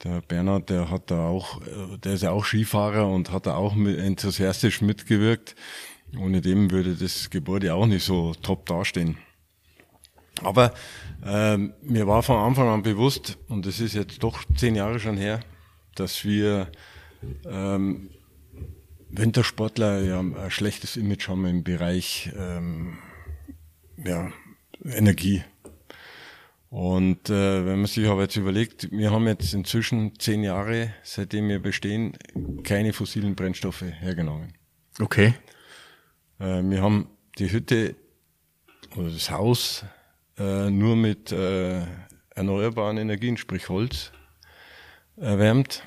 [0.04, 3.56] Der Bernhard, der hat da auch, äh, der ist ja auch Skifahrer und hat da
[3.56, 5.56] auch mit, enthusiastisch mitgewirkt.
[6.18, 9.18] Ohne dem würde das Gebäude auch nicht so top dastehen.
[10.42, 10.74] Aber
[11.26, 15.18] ähm, mir war von Anfang an bewusst, und das ist jetzt doch zehn Jahre schon
[15.18, 15.42] her,
[16.00, 16.72] dass wir
[17.46, 18.10] ähm,
[19.10, 22.98] Wintersportler ja ein schlechtes Image haben im Bereich ähm,
[23.98, 24.32] ja,
[24.84, 25.44] Energie.
[26.70, 31.50] Und äh, wenn man sich aber jetzt überlegt, wir haben jetzt inzwischen zehn Jahre, seitdem
[31.50, 32.14] wir bestehen,
[32.64, 34.54] keine fossilen Brennstoffe hergenommen.
[35.00, 35.34] Okay.
[36.40, 37.96] Äh, wir haben die Hütte
[38.96, 39.84] oder das Haus
[40.38, 41.82] äh, nur mit äh,
[42.36, 44.12] erneuerbaren Energien, sprich Holz,
[45.20, 45.84] erwärmt.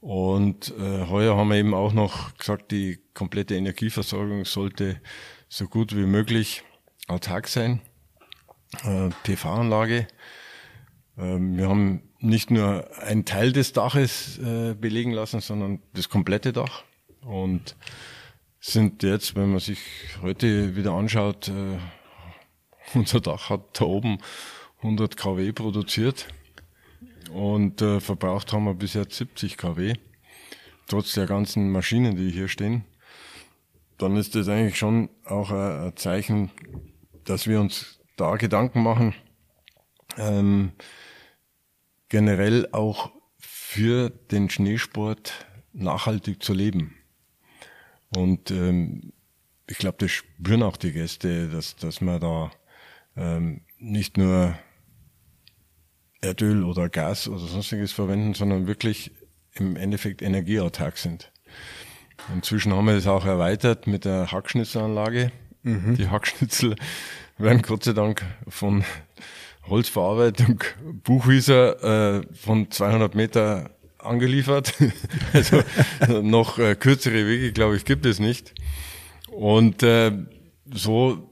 [0.00, 5.00] Und äh, heuer haben wir eben auch noch gesagt, die komplette Energieversorgung sollte
[5.48, 6.62] so gut wie möglich
[7.08, 7.80] autark sein.
[8.84, 10.06] Äh, PV-Anlage.
[11.16, 16.52] Äh, wir haben nicht nur einen Teil des Daches äh, belegen lassen, sondern das komplette
[16.52, 16.84] Dach.
[17.22, 17.76] Und
[18.60, 19.78] sind jetzt, wenn man sich
[20.20, 21.78] heute wieder anschaut, äh,
[22.94, 24.18] unser Dach hat da oben
[24.82, 26.28] 100 kW produziert
[27.30, 29.94] und äh, verbraucht haben wir bis jetzt 70 kW,
[30.86, 32.84] trotz der ganzen Maschinen, die hier stehen.
[33.98, 36.50] Dann ist das eigentlich schon auch ein, ein Zeichen,
[37.24, 39.14] dass wir uns da Gedanken machen,
[40.18, 40.72] ähm,
[42.08, 46.94] generell auch für den Schneesport nachhaltig zu leben.
[48.16, 49.12] Und ähm,
[49.68, 52.50] ich glaube, das spüren auch die Gäste, dass, dass man da
[53.16, 54.56] ähm, nicht nur
[56.24, 59.12] Erdöl oder Gas oder sonstiges verwenden, sondern wirklich
[59.54, 61.30] im Endeffekt energieautark sind.
[62.34, 65.30] Inzwischen haben wir das auch erweitert mit der Hackschnitzelanlage.
[65.62, 65.96] Mhm.
[65.96, 66.76] Die Hackschnitzel
[67.38, 68.84] werden Gott sei Dank von
[69.68, 70.62] Holzverarbeitung
[71.04, 74.74] Buchwieser äh, von 200 Meter angeliefert.
[75.32, 75.62] also
[76.22, 78.54] noch äh, kürzere Wege, glaube ich, gibt es nicht.
[79.30, 80.12] Und äh,
[80.72, 81.30] so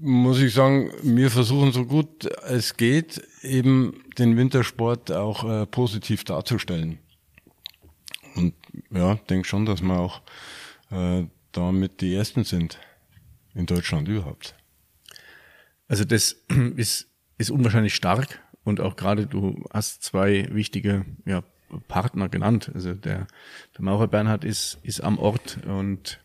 [0.00, 6.24] muss ich sagen, wir versuchen so gut es geht, eben den Wintersport auch äh, positiv
[6.24, 6.98] darzustellen.
[8.36, 8.54] Und
[8.90, 10.20] ja, denke schon, dass wir auch
[10.90, 12.78] äh, damit die Ersten sind
[13.54, 14.54] in Deutschland überhaupt.
[15.88, 16.36] Also das
[16.76, 17.08] ist,
[17.38, 21.42] ist unwahrscheinlich stark und auch gerade du hast zwei wichtige ja,
[21.88, 22.70] Partner genannt.
[22.74, 23.26] Also der,
[23.76, 26.20] der Maurer Bernhard ist, ist am Ort und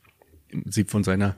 [0.50, 1.36] im Prinzip von seiner,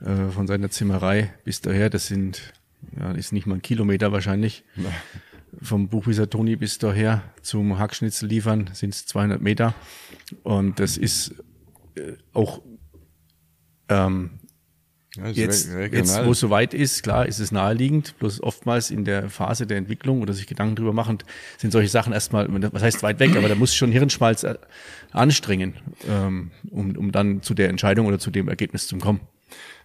[0.00, 2.52] äh, von seiner Zimmerei bis daher, das sind,
[2.98, 4.64] ja, ist nicht mal ein Kilometer wahrscheinlich.
[4.76, 4.90] Ja.
[5.60, 9.74] Vom Buchwieser Toni bis daher zum Hackschnitzel liefern sind es 200 Meter.
[10.42, 11.34] Und das ist
[11.94, 12.62] äh, auch
[13.88, 14.40] ähm,
[15.16, 18.18] ja, jetzt, jetzt, wo es soweit ist, klar, ist es naheliegend.
[18.18, 21.18] Bloß oftmals in der Phase der Entwicklung oder sich Gedanken drüber machen,
[21.58, 24.54] sind solche Sachen erstmal, was heißt weit weg, aber da muss schon Hirnschmalz äh,
[25.10, 25.74] anstrengen,
[26.08, 29.20] ähm, um, um dann zu der Entscheidung oder zu dem Ergebnis zu kommen.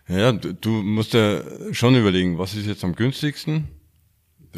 [0.08, 1.42] Ja, du musst ja
[1.74, 3.68] schon überlegen, was ist jetzt am günstigsten?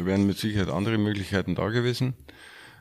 [0.00, 2.14] Da wären mit Sicherheit andere Möglichkeiten da gewesen.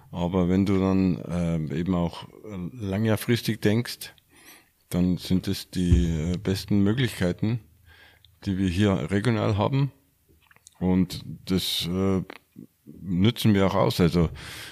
[0.10, 2.30] Aber wenn du dann äh, eben auch
[2.72, 4.14] langfristig denkst,
[4.88, 7.60] dann sind es die äh, besten Möglichkeiten,
[8.46, 9.92] die wir hier regional haben.
[10.80, 12.24] Und das äh,
[12.86, 14.00] nützen wir auch aus.
[14.00, 14.30] Also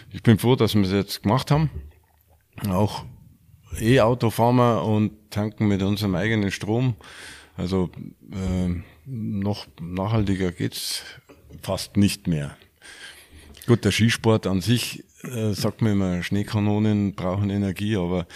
[0.09, 1.69] ich bin froh, dass wir es jetzt gemacht haben.
[2.69, 3.03] Auch
[3.77, 6.95] E-Auto fahren wir und tanken mit unserem eigenen Strom.
[7.57, 7.89] Also
[8.31, 8.73] äh,
[9.05, 11.03] noch nachhaltiger geht's
[11.61, 12.57] fast nicht mehr.
[13.65, 18.27] Gut, der Skisport an sich äh, sagt man immer, Schneekanonen brauchen Energie, aber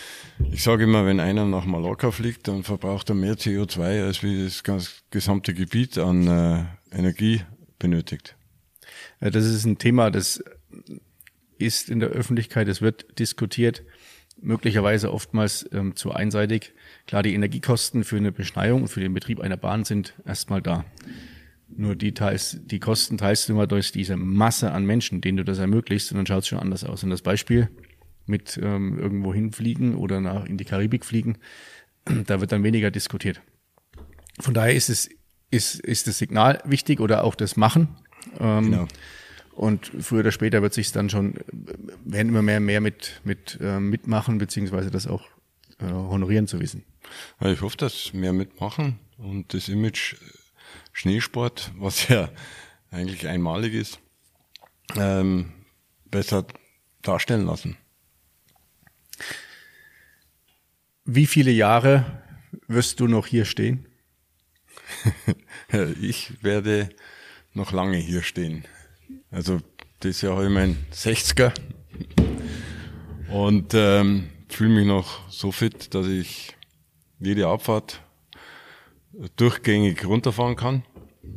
[0.51, 4.43] ich sage immer, wenn einer nach Mallorca fliegt, dann verbraucht er mehr CO2, als wie
[4.43, 6.65] das ganz gesamte Gebiet an äh,
[6.97, 7.43] Energie
[7.79, 8.35] benötigt.
[9.21, 10.43] Ja, das ist ein Thema, das
[11.57, 13.83] ist in der Öffentlichkeit, es wird diskutiert,
[14.41, 16.73] möglicherweise oftmals ähm, zu einseitig.
[17.07, 20.83] Klar, die Energiekosten für eine Beschneiung und für den Betrieb einer Bahn sind erstmal da.
[21.75, 25.45] Nur die teilst, die Kosten teilst du immer durch diese Masse an Menschen, denen du
[25.45, 27.03] das ermöglichst, und dann schaut es schon anders aus.
[27.03, 27.69] Und das Beispiel
[28.25, 31.37] mit ähm, irgendwo hinfliegen oder nach in die Karibik fliegen,
[32.25, 33.41] da wird dann weniger diskutiert.
[34.39, 35.09] Von daher ist es
[35.51, 37.89] ist, ist das Signal wichtig oder auch das Machen.
[38.39, 38.87] Ähm, genau.
[39.53, 41.35] Und früher oder später wird sich dann schon,
[42.05, 45.23] werden immer mehr mehr mit, mit äh, mitmachen, beziehungsweise das auch
[45.79, 46.85] äh, honorieren zu wissen.
[47.41, 50.15] Ich hoffe, dass mehr mitmachen und das Image
[50.91, 52.29] Schneesport, was ja
[52.91, 53.99] eigentlich einmalig ist,
[54.95, 55.53] ähm,
[56.05, 56.45] besser
[57.01, 57.77] darstellen lassen.
[61.05, 62.21] Wie viele Jahre
[62.67, 63.87] wirst du noch hier stehen?
[66.01, 66.89] ich werde
[67.53, 68.65] noch lange hier stehen.
[69.29, 69.61] Also
[69.99, 71.53] das Jahr habe ich mein 60er
[73.29, 76.55] und ähm, fühle mich noch so fit, dass ich
[77.19, 78.01] jede Abfahrt
[79.35, 80.83] durchgängig runterfahren kann,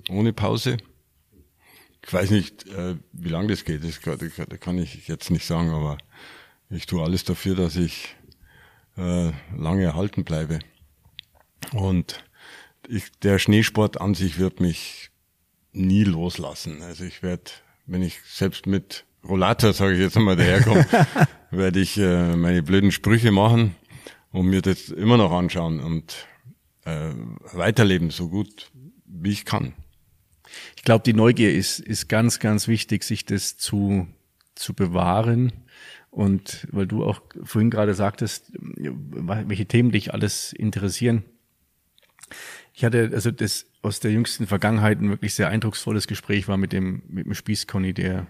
[0.09, 0.77] ohne Pause.
[2.07, 4.01] Ich weiß nicht, äh, wie lange das geht, das
[4.61, 5.99] kann ich jetzt nicht sagen, aber
[6.71, 8.15] ich tue alles dafür, dass ich
[8.97, 10.59] äh, lange erhalten bleibe.
[11.73, 12.25] Und
[12.89, 15.11] ich, der Schneesport an sich wird mich
[15.73, 16.83] nie loslassen.
[16.83, 17.51] Also ich werde,
[17.87, 20.87] wenn ich selbst mit Rollator, sage ich jetzt einmal, daherkomme,
[21.51, 23.75] werde ich äh, meine blöden Sprüche machen
[24.33, 26.27] und mir das immer noch anschauen und
[26.85, 27.13] äh,
[27.53, 28.71] weiterleben, so gut
[29.05, 29.75] wie ich kann.
[30.77, 34.07] Ich glaube, die Neugier ist, ist ganz, ganz wichtig, sich das zu,
[34.55, 35.53] zu bewahren.
[36.11, 41.25] Und weil du auch vorhin gerade sagtest, welche Themen dich alles interessieren.
[42.73, 46.73] Ich hatte also das aus der jüngsten Vergangenheit ein wirklich sehr eindrucksvolles Gespräch war mit
[46.73, 48.27] dem, mit dem Spießconny, der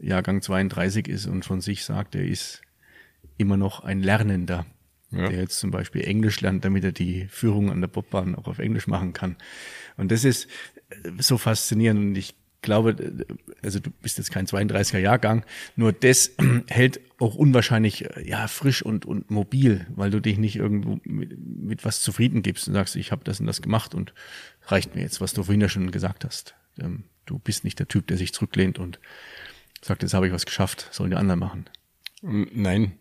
[0.00, 2.62] Jahrgang 32 ist und von sich sagt, er ist
[3.36, 4.66] immer noch ein Lernender
[5.12, 5.28] ja.
[5.28, 8.58] der jetzt zum Beispiel Englisch lernt, damit er die Führung an der Bobbahn auch auf
[8.58, 9.36] Englisch machen kann.
[9.96, 10.48] Und das ist
[10.90, 13.24] äh, so faszinierend und ich glaube, äh,
[13.62, 15.44] also du bist jetzt kein 32er Jahrgang,
[15.76, 16.32] nur das
[16.68, 21.38] hält auch unwahrscheinlich äh, ja frisch und und mobil, weil du dich nicht irgendwo mit,
[21.38, 24.14] mit was zufrieden gibst und sagst, ich habe das und das gemacht und
[24.66, 26.54] reicht mir jetzt, was du vorhin ja schon gesagt hast.
[26.80, 28.98] Ähm, du bist nicht der Typ, der sich zurücklehnt und
[29.82, 31.66] sagt, jetzt habe ich was geschafft, sollen die anderen machen.
[32.22, 32.98] Nein.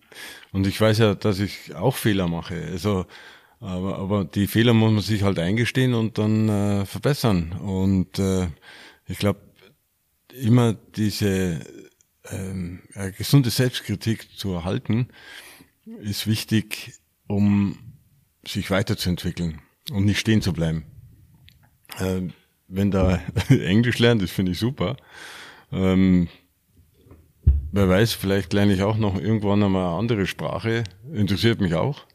[0.51, 2.55] Und ich weiß ja, dass ich auch Fehler mache.
[2.71, 3.05] Also,
[3.59, 7.53] aber, aber die Fehler muss man sich halt eingestehen und dann äh, verbessern.
[7.53, 8.47] Und äh,
[9.07, 9.39] ich glaube,
[10.33, 11.59] immer diese
[12.29, 15.09] ähm, äh, gesunde Selbstkritik zu erhalten,
[16.01, 16.93] ist wichtig,
[17.27, 17.77] um
[18.45, 19.61] sich weiterzuentwickeln
[19.91, 20.85] und nicht stehen zu bleiben.
[21.99, 22.21] Äh,
[22.67, 24.97] wenn da Englisch lernt, das finde ich super.
[25.71, 26.27] Ähm,
[27.71, 30.83] Wer weiß, vielleicht lerne ich auch noch irgendwann einmal eine andere Sprache.
[31.13, 32.05] Interessiert mich auch.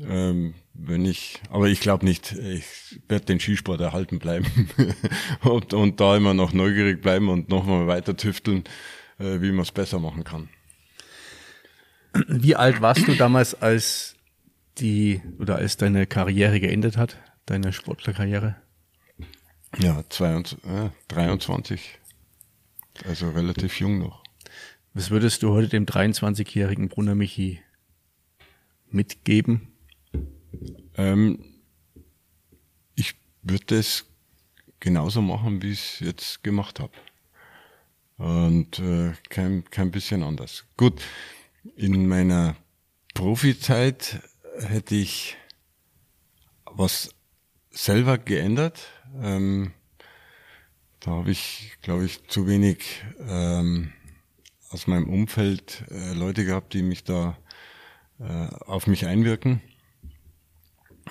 [0.00, 4.68] Ähm, wenn ich, aber ich glaube nicht, ich werde den Skisport erhalten bleiben
[5.42, 8.64] und, und da immer noch neugierig bleiben und nochmal weiter tüfteln,
[9.18, 10.48] äh, wie man es besser machen kann.
[12.26, 14.16] Wie alt warst du damals, als
[14.78, 18.56] die oder als deine Karriere geendet hat, deine Sportlerkarriere?
[19.78, 22.00] Ja, 22, äh, 23.
[23.06, 24.23] Also relativ jung noch.
[24.96, 27.60] Was würdest du heute dem 23-jährigen Brunner Michi
[28.90, 29.72] mitgeben?
[30.96, 31.44] Ähm,
[32.94, 34.06] ich würde es
[34.78, 36.92] genauso machen, wie ich es jetzt gemacht habe.
[38.18, 40.64] Und äh, kein, kein bisschen anders.
[40.76, 41.02] Gut,
[41.74, 42.54] in meiner
[43.14, 44.20] Profizeit
[44.60, 45.36] hätte ich
[46.66, 47.12] was
[47.72, 48.86] selber geändert.
[49.20, 49.72] Ähm,
[51.00, 53.92] da habe ich, glaube ich, zu wenig ähm,
[54.74, 57.38] aus meinem Umfeld äh, Leute gehabt, die mich da
[58.18, 59.62] äh, auf mich einwirken.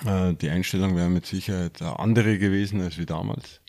[0.04, 3.62] Äh, die Einstellung wäre mit Sicherheit eine andere gewesen als wie damals.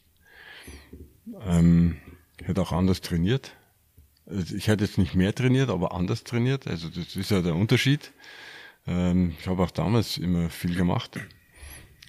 [1.46, 1.96] Ähm,
[2.42, 3.56] ich hätte auch anders trainiert.
[4.26, 6.68] Also ich hätte jetzt nicht mehr trainiert, aber anders trainiert.
[6.68, 8.12] Also das ist ja der Unterschied.
[8.86, 11.18] Ähm, ich habe auch damals immer viel gemacht,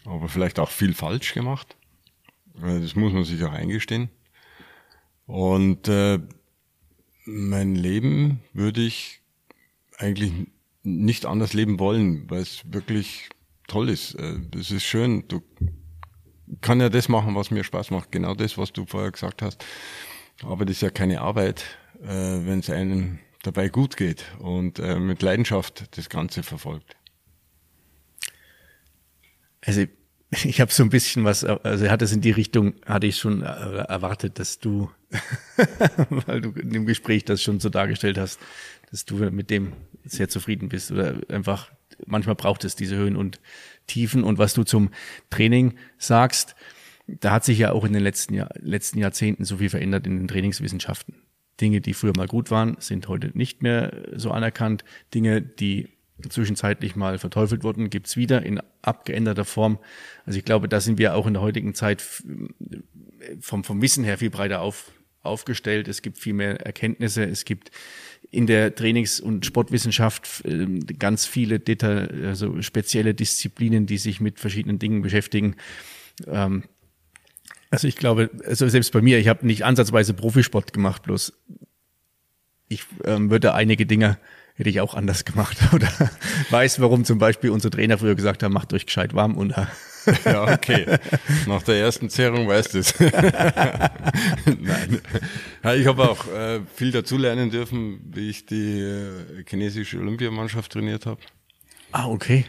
[0.05, 1.77] aber vielleicht auch viel falsch gemacht.
[2.61, 4.11] Äh, das muss man sich auch eingestehen.
[5.27, 6.19] Und äh,
[7.27, 9.21] mein Leben würde ich
[9.99, 10.33] eigentlich
[10.83, 13.29] nicht anders leben wollen, weil es wirklich
[13.67, 14.15] toll ist.
[14.15, 15.27] Äh, es ist schön.
[15.29, 15.43] Du
[16.61, 18.13] kann ja das machen, was mir Spaß macht.
[18.13, 19.65] Genau das, was du vorher gesagt hast.
[20.43, 21.65] Aber das ist ja keine Arbeit,
[22.03, 26.97] äh, wenn es einem dabei gut geht und äh, mit Leidenschaft das Ganze verfolgt.
[29.61, 29.85] Also
[30.31, 33.43] ich habe so ein bisschen was, also hat es in die Richtung, hatte ich schon
[33.43, 34.91] erwartet, dass du,
[36.09, 38.41] weil du in dem Gespräch das schon so dargestellt hast,
[38.91, 39.73] dass du mit dem
[40.05, 41.71] sehr zufrieden bist oder einfach
[42.07, 43.41] manchmal braucht es diese Höhen und
[43.87, 44.91] Tiefen und was du zum
[45.31, 46.55] Training sagst,
[47.07, 50.17] da hat sich ja auch in den letzten, Jahr, letzten Jahrzehnten so viel verändert in
[50.17, 51.15] den Trainingswissenschaften.
[51.61, 54.85] Dinge, die früher mal gut waren, sind heute nicht mehr so anerkannt.
[55.15, 55.89] Dinge, die
[56.29, 59.79] zwischenzeitlich mal verteufelt wurden, gibt's wieder in abgeänderter Form.
[60.25, 62.03] Also ich glaube, da sind wir auch in der heutigen Zeit
[63.41, 64.91] vom, vom Wissen her viel breiter auf,
[65.27, 65.89] aufgestellt.
[65.89, 67.25] Es gibt viel mehr Erkenntnisse.
[67.25, 67.71] Es gibt
[68.31, 74.41] in der Trainings- und Sportwissenschaft ähm, ganz viele Detail, also spezielle Disziplinen, die sich mit
[74.41, 75.57] verschiedenen Dingen beschäftigen.
[76.27, 76.65] Ähm,
[77.71, 81.33] also ich glaube, also selbst bei mir, ich habe nicht ansatzweise Profisport gemacht, bloß
[82.69, 84.19] ich ähm, würde einige Dinge
[84.55, 85.89] hätte ich auch anders gemacht oder
[86.51, 89.55] weiß, warum zum Beispiel unsere Trainer früher gesagt haben, macht euch gescheit warm und
[90.25, 90.99] ja, okay.
[91.47, 92.95] Nach der ersten Zehrung weißt du es.
[93.01, 95.01] Nein.
[95.63, 100.73] Ja, ich habe auch äh, viel dazu lernen dürfen, wie ich die äh, chinesische Olympiamannschaft
[100.73, 101.21] trainiert habe.
[101.93, 102.45] Ah, okay.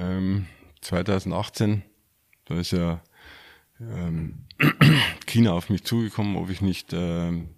[0.00, 0.46] Ähm,
[0.80, 1.82] 2018,
[2.46, 3.02] da ist ja
[3.80, 4.46] ähm,
[5.26, 7.48] China auf mich zugekommen, ob ich nicht ähm,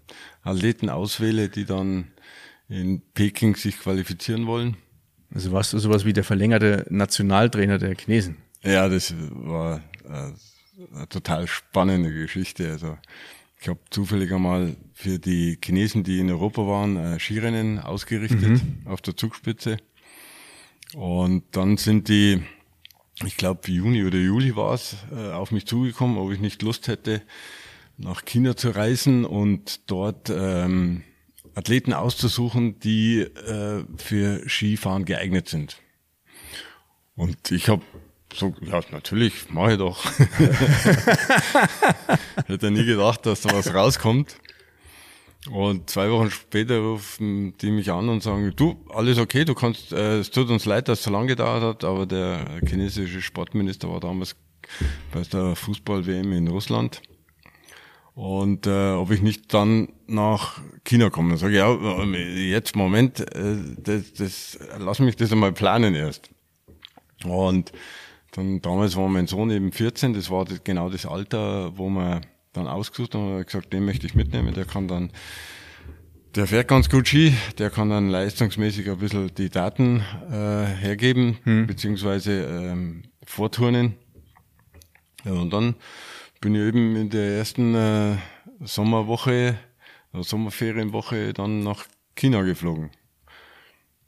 [0.42, 2.09] Athleten auswähle, die dann
[2.68, 4.76] in Peking sich qualifizieren wollen.
[5.34, 8.36] Also warst du sowas wie der verlängerte Nationaltrainer der Chinesen?
[8.62, 10.32] Ja, das war äh,
[10.94, 12.70] eine total spannende Geschichte.
[12.70, 12.98] Also
[13.61, 18.86] ich habe zufällig einmal für die Chinesen, die in Europa waren, Skirennen ausgerichtet mhm.
[18.86, 19.78] auf der Zugspitze.
[20.94, 22.42] Und dann sind die,
[23.24, 26.88] ich glaube Juni oder Juli war es, äh, auf mich zugekommen, ob ich nicht Lust
[26.88, 27.22] hätte,
[27.96, 31.02] nach China zu reisen und dort ähm,
[31.54, 35.78] Athleten auszusuchen, die äh, für Skifahren geeignet sind.
[37.16, 37.82] Und ich habe
[38.33, 40.05] so, ja, natürlich, mache ich doch.
[42.47, 44.37] Hätte nie gedacht, dass da was rauskommt.
[45.51, 49.93] Und zwei Wochen später rufen die mich an und sagen, du, alles okay, du kannst,
[49.93, 53.89] äh, es tut uns leid, dass es so lange gedauert hat, aber der chinesische Sportminister
[53.89, 54.37] war damals
[55.12, 57.01] bei der Fußball-WM in Russland
[58.18, 61.31] und äh, ob ich nicht dann nach China komme.
[61.31, 66.29] Dann sage ich, ja, jetzt Moment, äh, das, das, lass mich das einmal planen erst.
[67.24, 67.70] Und
[68.39, 72.24] dann damals war mein Sohn eben 14, das war das, genau das Alter, wo man
[72.53, 75.11] dann ausgesucht haben und gesagt, den möchte ich mitnehmen, der kann dann,
[76.36, 81.39] der fährt ganz gut Ski, der kann dann leistungsmäßig ein bisschen die Daten äh, hergeben,
[81.43, 81.66] hm.
[81.66, 83.95] beziehungsweise ähm, vorturnen.
[85.24, 85.74] Ja, und dann
[86.41, 88.16] bin ich eben in der ersten äh,
[88.61, 89.59] Sommerwoche,
[90.14, 92.91] äh, Sommerferienwoche dann nach China geflogen.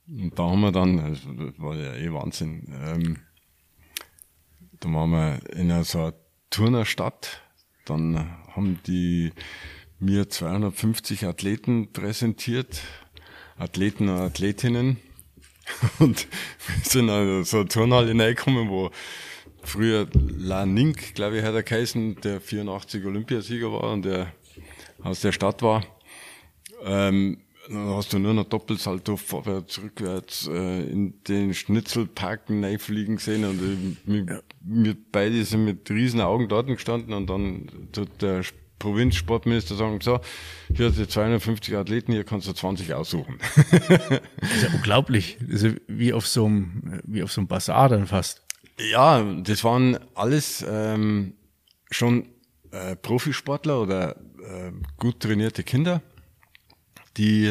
[0.09, 3.17] Und da haben wir dann, das war ja eh Wahnsinn, ähm,
[4.81, 6.15] da waren wir in einer so einer
[6.51, 7.43] Turnerstadt,
[7.85, 9.33] dann haben die
[9.99, 12.81] mir 250 Athleten präsentiert,
[13.59, 14.97] Athleten und Athletinnen.
[16.01, 16.27] Und
[16.67, 18.91] wir sind also so eine Turnhalle hineingekommen, wo
[19.63, 24.33] früher La Nink, glaube ich, hat er geheißen, der 84 Olympiasieger war und der
[25.03, 25.85] aus der Stadt war.
[26.83, 27.39] Ähm,
[27.71, 33.61] dann hast du nur noch Doppelsalto vorwärts, rückwärts äh, in den Schnitzelparken reinfliegen sehen und
[33.61, 34.41] äh, wir, ja.
[34.61, 38.43] wir beide sind mit riesen Augen dort gestanden und dann tut der
[38.81, 40.21] Provinzsportminister sagen, so,
[40.75, 43.39] hier hast du 250 Athleten, hier kannst du 20 aussuchen.
[43.55, 45.39] das ist ja unglaublich.
[45.41, 48.43] Das ist wie auf so einem, wie auf so einem Bazar dann fast.
[48.91, 51.35] Ja, das waren alles ähm,
[51.91, 52.31] schon
[52.73, 56.03] äh, Profisportler oder äh, gut trainierte Kinder,
[57.17, 57.47] die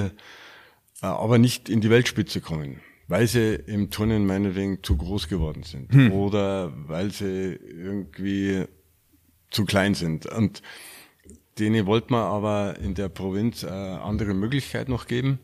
[1.02, 5.64] äh, aber nicht in die Weltspitze kommen, weil sie im Turnen meinetwegen zu groß geworden
[5.64, 6.12] sind hm.
[6.12, 8.66] oder weil sie irgendwie
[9.50, 10.26] zu klein sind.
[10.26, 10.62] Und
[11.58, 15.40] denen wollte man aber in der Provinz äh, andere Möglichkeit noch geben.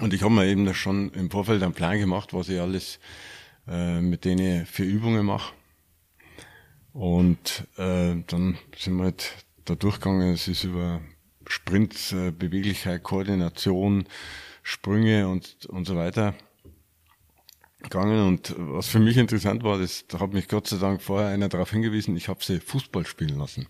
[0.00, 2.98] Und ich habe mir eben schon im Vorfeld einen Plan gemacht, was ich alles
[3.68, 5.52] äh, mit denen für Übungen mache.
[6.92, 10.32] Und äh, dann sind wir halt da durchgegangen.
[10.32, 11.00] Es ist über
[11.48, 14.04] Sprints, äh, Beweglichkeit, Koordination,
[14.62, 16.34] Sprünge und, und so weiter
[17.82, 18.26] gegangen.
[18.26, 21.48] Und was für mich interessant war, das, da hat mich Gott sei Dank vorher einer
[21.48, 23.68] darauf hingewiesen, ich habe sie Fußball spielen lassen.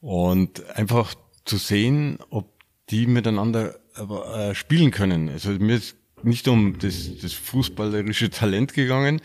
[0.00, 2.52] Und einfach zu sehen, ob
[2.90, 5.28] die miteinander äh, spielen können.
[5.28, 9.20] Also mir ist nicht um das, das fußballerische Talent gegangen,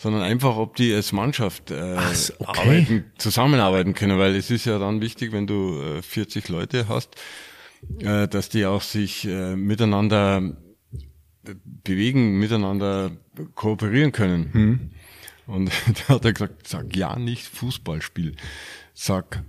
[0.00, 2.60] sondern einfach, ob die als Mannschaft äh, Ach, okay.
[2.60, 7.16] arbeiten, zusammenarbeiten können, weil es ist ja dann wichtig, wenn du äh, 40 Leute hast,
[7.98, 10.56] äh, dass die auch sich äh, miteinander
[11.64, 13.10] bewegen, miteinander
[13.54, 14.52] kooperieren können.
[14.54, 14.90] Hm.
[15.46, 15.70] Und
[16.08, 18.36] da hat er gesagt, sag ja nicht Fußballspiel,
[18.94, 19.44] sag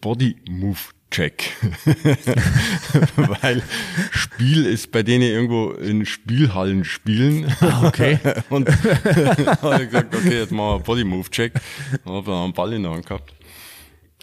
[0.00, 0.80] Body Move
[1.14, 1.52] Check.
[3.16, 3.62] Weil
[4.10, 7.54] Spiel ist bei denen irgendwo in Spielhallen spielen.
[7.60, 8.18] Ah, okay.
[8.50, 8.68] Und
[9.62, 11.52] habe ich gesagt, okay, jetzt machen wir Body Move Check.
[12.04, 13.32] Dann habe ich einen Ball in der Hand gehabt.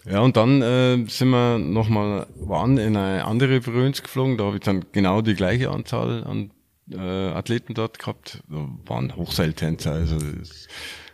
[0.03, 4.37] Ja, und dann äh, sind wir nochmal, waren in eine andere Provinz geflogen.
[4.37, 6.51] Da habe ich dann genau die gleiche Anzahl an
[6.91, 8.43] äh, Athleten dort gehabt.
[8.49, 9.93] Da waren Hochseiltänzer.
[9.93, 10.17] Also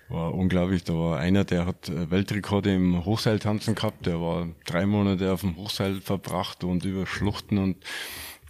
[0.10, 0.84] war unglaublich.
[0.84, 4.06] Da war einer, der hat äh, Weltrekorde im Hochseiltanzen gehabt.
[4.06, 7.78] Der war drei Monate auf dem Hochseil verbracht und über Schluchten und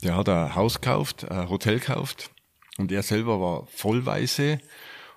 [0.04, 2.32] der hat ein Haus gekauft, ein Hotel gekauft.
[2.78, 4.60] Und er selber war Vollweise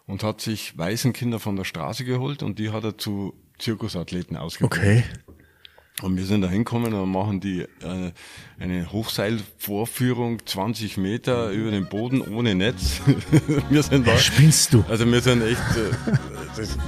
[0.06, 4.78] und hat sich Waisenkinder von der Straße geholt und die hat er zu Zirkusathleten ausgebildet.
[4.78, 5.04] Okay.
[6.02, 8.12] Und wir sind da hinkommen und machen die äh,
[8.58, 13.00] eine Hochseilvorführung, 20 Meter über den Boden ohne Netz.
[13.68, 14.16] wir sind da.
[14.16, 14.84] Spinnst du?
[14.88, 16.12] Also wir sind echt, äh,
[16.56, 16.78] das,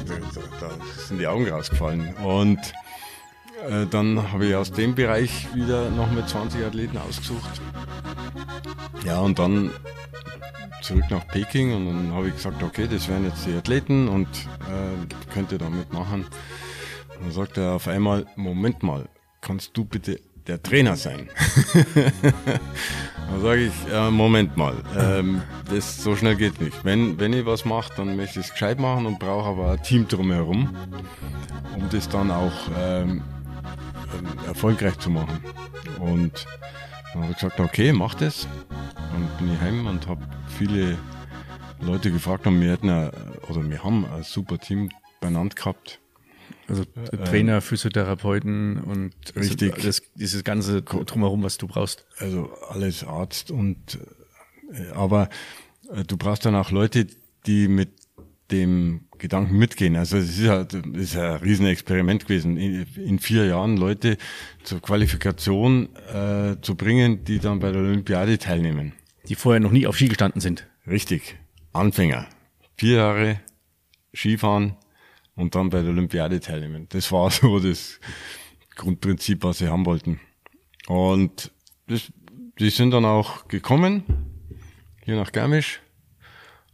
[0.61, 0.71] da,
[1.07, 2.15] sind die Augen rausgefallen.
[2.17, 2.59] Und
[3.69, 7.61] äh, dann habe ich aus dem Bereich wieder noch mit 20 Athleten ausgesucht.
[9.05, 9.71] Ja, und dann
[10.83, 14.27] zurück nach Peking und dann habe ich gesagt, okay, das wären jetzt die Athleten und
[14.27, 16.25] äh, könnt ihr da mitmachen.
[16.25, 16.31] Und
[17.23, 19.09] dann sagt er auf einmal, Moment mal,
[19.41, 21.31] kannst du bitte der Trainer sein?
[21.95, 26.85] dann sage ich, äh, Moment mal, ähm, das so schnell geht nicht.
[26.85, 29.83] Wenn, wenn ich was mache, dann möchte ich es gescheit machen und brauche aber ein
[29.83, 30.77] Team drumherum,
[31.77, 33.23] um das dann auch ähm,
[34.19, 35.39] ähm, erfolgreich zu machen.
[36.01, 36.47] Und
[37.13, 38.49] dann habe ich gesagt, okay, mach das.
[38.97, 40.23] Dann bin ich heim und habe
[40.59, 40.99] viele
[41.81, 43.13] Leute gefragt und wir hätten ja,
[43.49, 44.89] oder wir haben ein super Team
[45.21, 46.02] beieinander gehabt.
[46.69, 46.85] Also
[47.25, 49.75] Trainer, Physiotherapeuten und also Richtig.
[49.83, 52.07] das, dieses ganze drumherum, was du brauchst.
[52.19, 53.99] Also alles Arzt und
[54.73, 55.29] äh, aber
[55.93, 57.07] äh, du brauchst dann auch Leute,
[57.47, 57.91] die mit
[58.51, 59.97] dem Gedanken mitgehen.
[59.97, 64.19] Also es ist ja, das ist ja ein Riesenexperiment gewesen, in, in vier Jahren Leute
[64.63, 68.93] zur Qualifikation äh, zu bringen, die dann bei der Olympiade teilnehmen.
[69.29, 70.67] Die vorher noch nie auf Ski gestanden sind.
[70.87, 71.37] Richtig.
[71.73, 72.27] Anfänger.
[72.77, 73.41] Vier Jahre
[74.15, 74.77] Skifahren
[75.35, 76.87] und dann bei der Olympiade teilnehmen.
[76.91, 78.01] Das war so das
[78.77, 80.21] Grundprinzip, was sie haben wollten.
[80.87, 81.51] Und
[81.87, 82.13] das,
[82.59, 84.05] die sind dann auch gekommen,
[85.05, 85.81] hier nach Garmisch.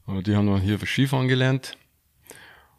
[0.07, 1.77] Die haben dann hier für Skifahren gelernt.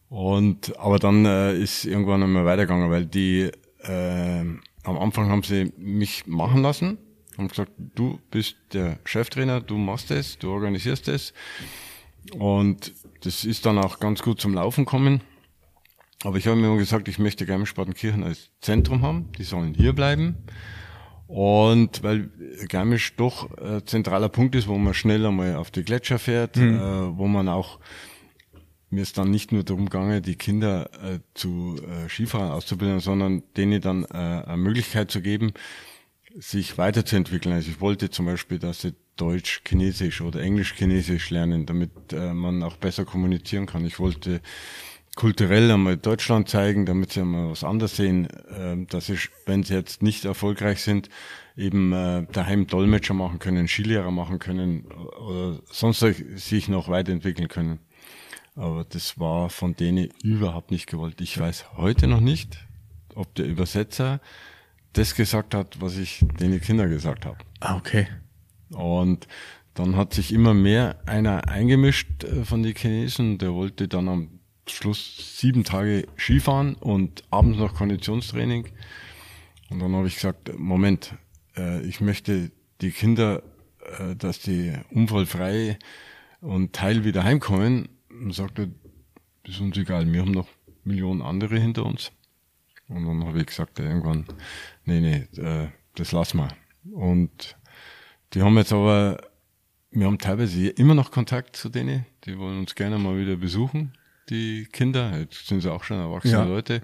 [0.10, 3.52] Und, aber dann äh, ist irgendwann einmal weitergegangen, weil die,
[3.84, 6.98] äh, am Anfang haben sie mich machen lassen,
[7.38, 11.34] haben gesagt, du bist der Cheftrainer, du machst es, du organisierst es.
[12.34, 15.22] Und das ist dann auch ganz gut zum Laufen kommen.
[16.24, 19.32] Aber ich habe mir immer gesagt, ich möchte Garmisch-Partenkirchen als Zentrum haben.
[19.38, 20.36] Die sollen hier bleiben.
[21.28, 22.32] Und weil
[22.68, 27.18] Garmisch doch ein zentraler Punkt ist, wo man schnell einmal auf die Gletscher fährt, äh,
[27.18, 27.80] wo man auch,
[28.90, 33.44] mir ist dann nicht nur darum gegangen, die Kinder äh, zu äh, Skifahren auszubilden, sondern
[33.56, 35.54] denen dann äh, eine Möglichkeit zu geben,
[36.36, 37.54] sich weiterzuentwickeln.
[37.54, 42.34] Also ich wollte zum Beispiel, dass sie Deutsch, Chinesisch oder Englisch, Chinesisch lernen, damit äh,
[42.34, 43.86] man auch besser kommunizieren kann.
[43.86, 44.42] Ich wollte
[45.20, 49.74] kulturell einmal Deutschland zeigen, damit sie einmal was anderes sehen, äh, dass sie, wenn sie
[49.74, 51.10] jetzt nicht erfolgreich sind,
[51.58, 56.00] eben äh, daheim Dolmetscher machen können, Skilehrer machen können oder sonst
[56.36, 57.80] sich noch weiterentwickeln können.
[58.56, 61.20] Aber das war von denen überhaupt nicht gewollt.
[61.20, 62.66] Ich weiß heute noch nicht,
[63.14, 64.22] ob der Übersetzer
[64.94, 67.40] das gesagt hat, was ich den Kindern gesagt habe.
[67.60, 68.08] Ah, okay.
[68.70, 69.28] Und
[69.74, 73.38] dann hat sich immer mehr einer eingemischt äh, von den Chinesen.
[73.38, 74.39] Der wollte dann am
[74.72, 78.68] Schluss sieben Tage Skifahren und abends noch Konditionstraining.
[79.70, 81.16] Und dann habe ich gesagt, Moment,
[81.56, 82.52] äh, ich möchte
[82.82, 83.44] die Kinder,
[84.00, 85.78] äh, dass die unfallfrei
[86.42, 87.90] und teil wieder heimkommen.
[88.10, 88.72] Und sagte,
[89.44, 90.48] ist uns egal, wir haben noch
[90.84, 92.12] Millionen andere hinter uns.
[92.88, 94.26] Und dann habe ich gesagt, irgendwann,
[94.86, 96.50] nee, nee, äh, das lassen wir.
[96.92, 97.56] Und
[98.34, 99.22] die haben jetzt aber,
[99.92, 103.94] wir haben teilweise immer noch Kontakt zu denen, die wollen uns gerne mal wieder besuchen,
[104.30, 105.18] die Kinder.
[105.20, 106.44] Jetzt sind sie auch schon erwachsene Ja.
[106.44, 106.82] Leute.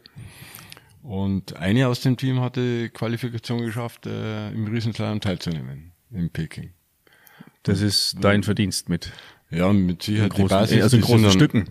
[1.04, 6.72] Und eine aus dem Team hatte Qualifikation geschafft, äh, im Riesenslalom teilzunehmen in Peking.
[7.64, 9.12] Das ist dein Verdienst mit.
[9.52, 10.82] Ja, mit Sicherheit großen, die Basis.
[10.84, 11.66] also in großen dann- Stücken.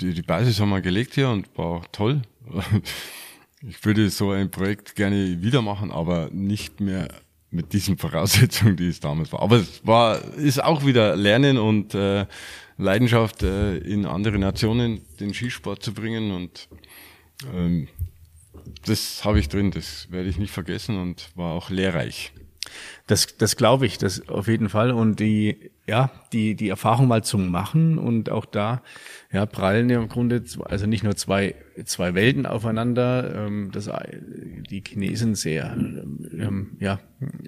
[0.00, 2.22] die, die Basis haben wir gelegt hier und war toll.
[3.66, 7.08] Ich würde so ein Projekt gerne wieder machen, aber nicht mehr
[7.50, 9.40] mit diesen Voraussetzungen, die es damals war.
[9.42, 12.26] Aber es war, ist auch wieder Lernen und äh,
[12.78, 16.68] Leidenschaft, äh, in andere Nationen den Skisport zu bringen und
[17.54, 17.88] ähm,
[18.84, 22.32] das habe ich drin, das werde ich nicht vergessen und war auch lehrreich.
[23.06, 24.90] Das, das glaube ich, das auf jeden Fall.
[24.90, 28.82] Und die, ja, die, die Erfahrung mal zu machen und auch da,
[29.32, 31.54] ja, prallen ja im Grunde, also nicht nur zwei,
[31.84, 33.88] zwei Welten aufeinander, ähm, das,
[34.68, 36.98] die Chinesen sehr, ähm, ja,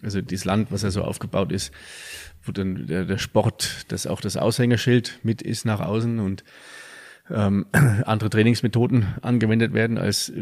[0.03, 1.73] also das Land, was ja so aufgebaut ist,
[2.43, 6.45] wo dann der, der Sport, das auch das Aushängeschild mit ist nach außen und
[7.31, 10.33] ähm, andere Trainingsmethoden angewendet werden, als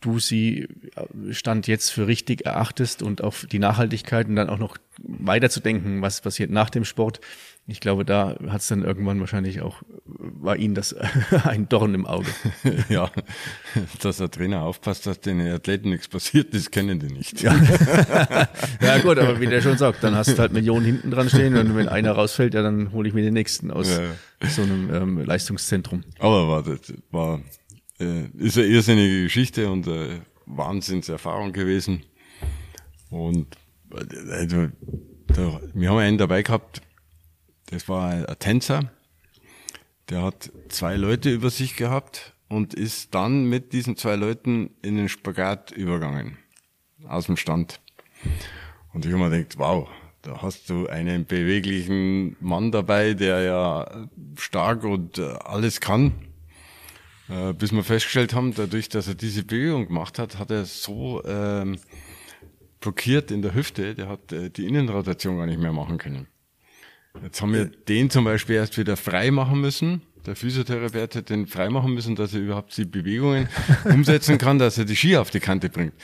[0.00, 4.58] du sie äh, Stand jetzt für richtig erachtest und auf die Nachhaltigkeit und dann auch
[4.58, 7.20] noch weiterzudenken, was passiert nach dem Sport.
[7.70, 10.96] Ich glaube, da hat es dann irgendwann wahrscheinlich auch, war ihnen das
[11.44, 12.30] ein Dorn im Auge.
[12.88, 13.10] ja,
[14.00, 17.42] dass der Trainer aufpasst, dass den Athleten nichts passiert, das kennen die nicht.
[17.42, 17.54] Ja.
[18.80, 21.58] ja gut, aber wie der schon sagt, dann hast du halt Millionen hinten dran stehen
[21.58, 24.48] und wenn einer rausfällt, ja, dann hole ich mir den nächsten aus ja.
[24.48, 26.04] so einem ähm, Leistungszentrum.
[26.18, 27.42] Aber war, das war
[28.00, 32.02] äh, ist eine irrsinnige Geschichte und äh, Wahnsinnserfahrung gewesen.
[33.10, 33.58] Und
[34.30, 34.68] also,
[35.26, 36.80] da, wir haben einen dabei gehabt,
[37.70, 38.90] das war ein Tänzer,
[40.08, 44.96] der hat zwei Leute über sich gehabt und ist dann mit diesen zwei Leuten in
[44.96, 46.38] den Spagat übergangen.
[47.06, 47.80] Aus dem Stand.
[48.92, 49.88] Und ich habe mir gedacht, wow,
[50.22, 56.12] da hast du einen beweglichen Mann dabei, der ja stark und äh, alles kann.
[57.28, 61.22] Äh, bis wir festgestellt haben, dadurch, dass er diese Bewegung gemacht hat, hat er so
[61.24, 61.78] ähm,
[62.80, 66.26] blockiert in der Hüfte, der hat äh, die Innenrotation gar nicht mehr machen können.
[67.22, 70.02] Jetzt haben wir den zum Beispiel erst wieder frei machen müssen.
[70.26, 73.48] Der Physiotherapeut hat den frei machen müssen, dass er überhaupt die Bewegungen
[73.84, 75.94] umsetzen kann, dass er die Ski auf die Kante bringt.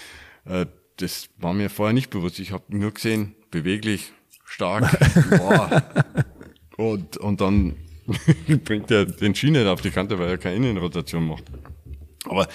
[0.44, 2.38] Äh, das war mir vorher nicht bewusst.
[2.38, 4.12] Ich habe nur gesehen, beweglich,
[4.44, 4.98] stark,
[5.30, 5.82] boah.
[6.76, 7.76] und, und dann
[8.64, 11.44] bringt er den Ski nicht auf die Kante, weil er keine Innenrotation macht.
[12.26, 12.48] Aber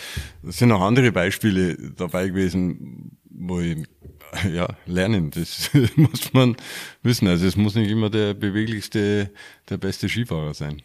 [0.48, 3.86] es sind auch andere Beispiele dabei gewesen, wo ich
[4.52, 6.56] ja, lernen, das muss man
[7.04, 7.28] wissen.
[7.28, 9.32] Also es muss nicht immer der beweglichste,
[9.70, 10.82] der beste Skifahrer sein.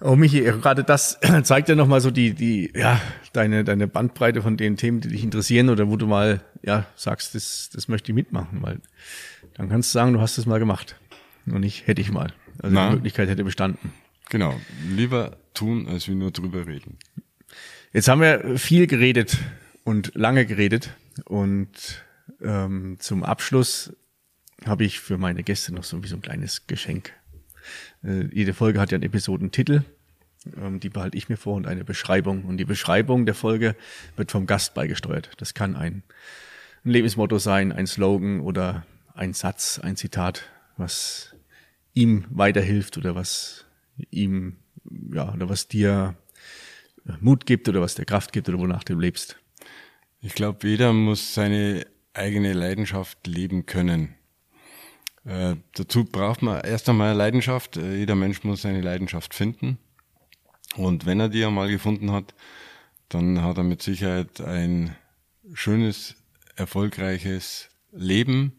[0.00, 3.00] Oh Michi, gerade das zeigt ja nochmal so die, die, ja,
[3.32, 7.34] deine, deine Bandbreite von den Themen, die dich interessieren oder wo du mal, ja, sagst,
[7.34, 8.80] das, das möchte ich mitmachen, weil
[9.54, 10.96] dann kannst du sagen, du hast es mal gemacht.
[11.46, 12.32] Und nicht hätte ich mal.
[12.60, 13.92] Also Na, die Möglichkeit hätte bestanden.
[14.28, 14.58] Genau.
[14.90, 16.98] Lieber tun, als wir nur drüber reden.
[17.92, 19.38] Jetzt haben wir viel geredet
[19.84, 20.90] und lange geredet.
[21.24, 22.04] Und
[22.40, 23.94] ähm, zum Abschluss
[24.64, 27.12] habe ich für meine Gäste noch so wie so ein kleines Geschenk.
[28.02, 29.82] Äh, jede Folge hat ja einen Episodentitel.
[30.56, 32.44] Ähm, die behalte ich mir vor und eine Beschreibung.
[32.44, 33.76] Und die Beschreibung der Folge
[34.16, 35.30] wird vom Gast beigesteuert.
[35.38, 36.02] Das kann ein,
[36.84, 40.44] ein Lebensmotto sein, ein Slogan oder ein Satz, ein Zitat,
[40.76, 41.34] was
[41.94, 43.64] ihm weiterhilft oder was
[44.10, 44.58] ihm,
[45.12, 46.16] ja, oder was dir
[47.20, 49.38] Mut gibt oder was dir Kraft gibt oder wonach du lebst.
[50.26, 54.16] Ich glaube, jeder muss seine eigene Leidenschaft leben können.
[55.24, 57.76] Äh, dazu braucht man erst einmal Leidenschaft.
[57.76, 59.78] Äh, jeder Mensch muss seine Leidenschaft finden.
[60.74, 62.34] Und wenn er die einmal gefunden hat,
[63.08, 64.96] dann hat er mit Sicherheit ein
[65.54, 66.16] schönes,
[66.56, 68.58] erfolgreiches Leben.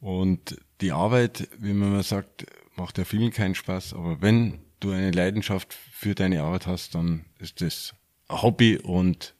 [0.00, 3.94] Und die Arbeit, wie man mal sagt, macht ja vielen keinen Spaß.
[3.94, 7.94] Aber wenn du eine Leidenschaft für deine Arbeit hast, dann ist das
[8.28, 9.36] Hobby und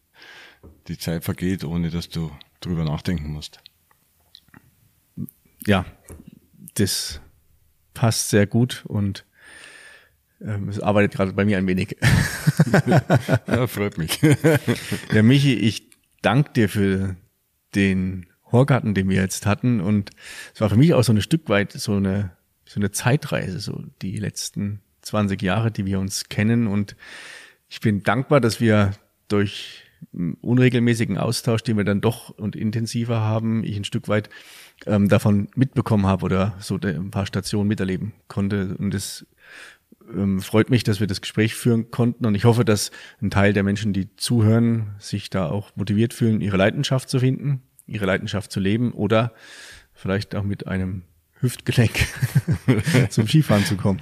[0.88, 3.60] die Zeit vergeht, ohne dass du drüber nachdenken musst.
[5.66, 5.84] Ja,
[6.74, 7.20] das
[7.94, 9.24] passt sehr gut und
[10.40, 11.96] ähm, es arbeitet gerade bei mir ein wenig.
[13.46, 14.20] ja, freut mich.
[15.12, 15.90] ja, Michi, ich
[16.20, 17.16] danke dir für
[17.74, 20.10] den Horgarten, den wir jetzt hatten und
[20.54, 23.84] es war für mich auch so ein Stück weit so eine, so eine Zeitreise, so
[24.02, 26.96] die letzten 20 Jahre, die wir uns kennen und
[27.68, 28.92] ich bin dankbar, dass wir
[29.28, 34.28] durch unregelmäßigen Austausch, den wir dann doch und intensiver haben, ich ein Stück weit
[34.86, 38.76] ähm, davon mitbekommen habe oder so ein paar Stationen miterleben konnte.
[38.78, 39.26] Und es
[40.12, 42.26] ähm, freut mich, dass wir das Gespräch führen konnten.
[42.26, 42.90] Und ich hoffe, dass
[43.20, 47.62] ein Teil der Menschen, die zuhören, sich da auch motiviert fühlen, ihre Leidenschaft zu finden,
[47.86, 49.32] ihre Leidenschaft zu leben oder
[49.92, 51.02] vielleicht auch mit einem
[51.40, 51.92] Hüftgelenk
[53.10, 54.00] zum Skifahren zu kommen.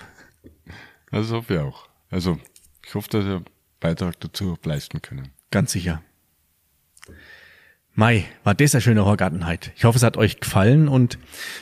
[1.10, 1.88] Das hoffe ich auch.
[2.10, 2.38] Also
[2.86, 3.42] ich hoffe, dass wir
[3.80, 5.30] Beitrag dazu leisten können.
[5.50, 6.02] Ganz sicher.
[7.94, 9.72] Mai, war das eine schöne Horgartenheit.
[9.76, 11.18] Ich hoffe, es hat euch gefallen und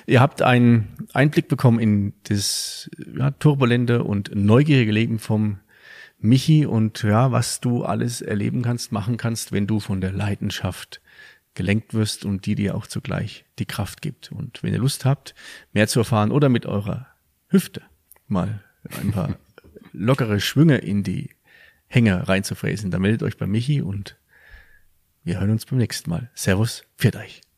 [0.07, 5.59] ihr habt einen Einblick bekommen in das ja, turbulente und neugierige Leben vom
[6.21, 11.01] Michi und ja, was du alles erleben kannst, machen kannst, wenn du von der Leidenschaft
[11.55, 14.31] gelenkt wirst und die dir auch zugleich die Kraft gibt.
[14.31, 15.35] Und wenn ihr Lust habt,
[15.73, 17.07] mehr zu erfahren oder mit eurer
[17.49, 17.83] Hüfte
[18.27, 18.63] mal
[19.01, 19.39] ein paar
[19.93, 21.31] lockere Schwünge in die
[21.89, 24.19] Hänger reinzufräsen, dann meldet euch bei Michi und
[25.25, 26.31] wir hören uns beim nächsten Mal.
[26.35, 27.41] Servus, pfiat euch.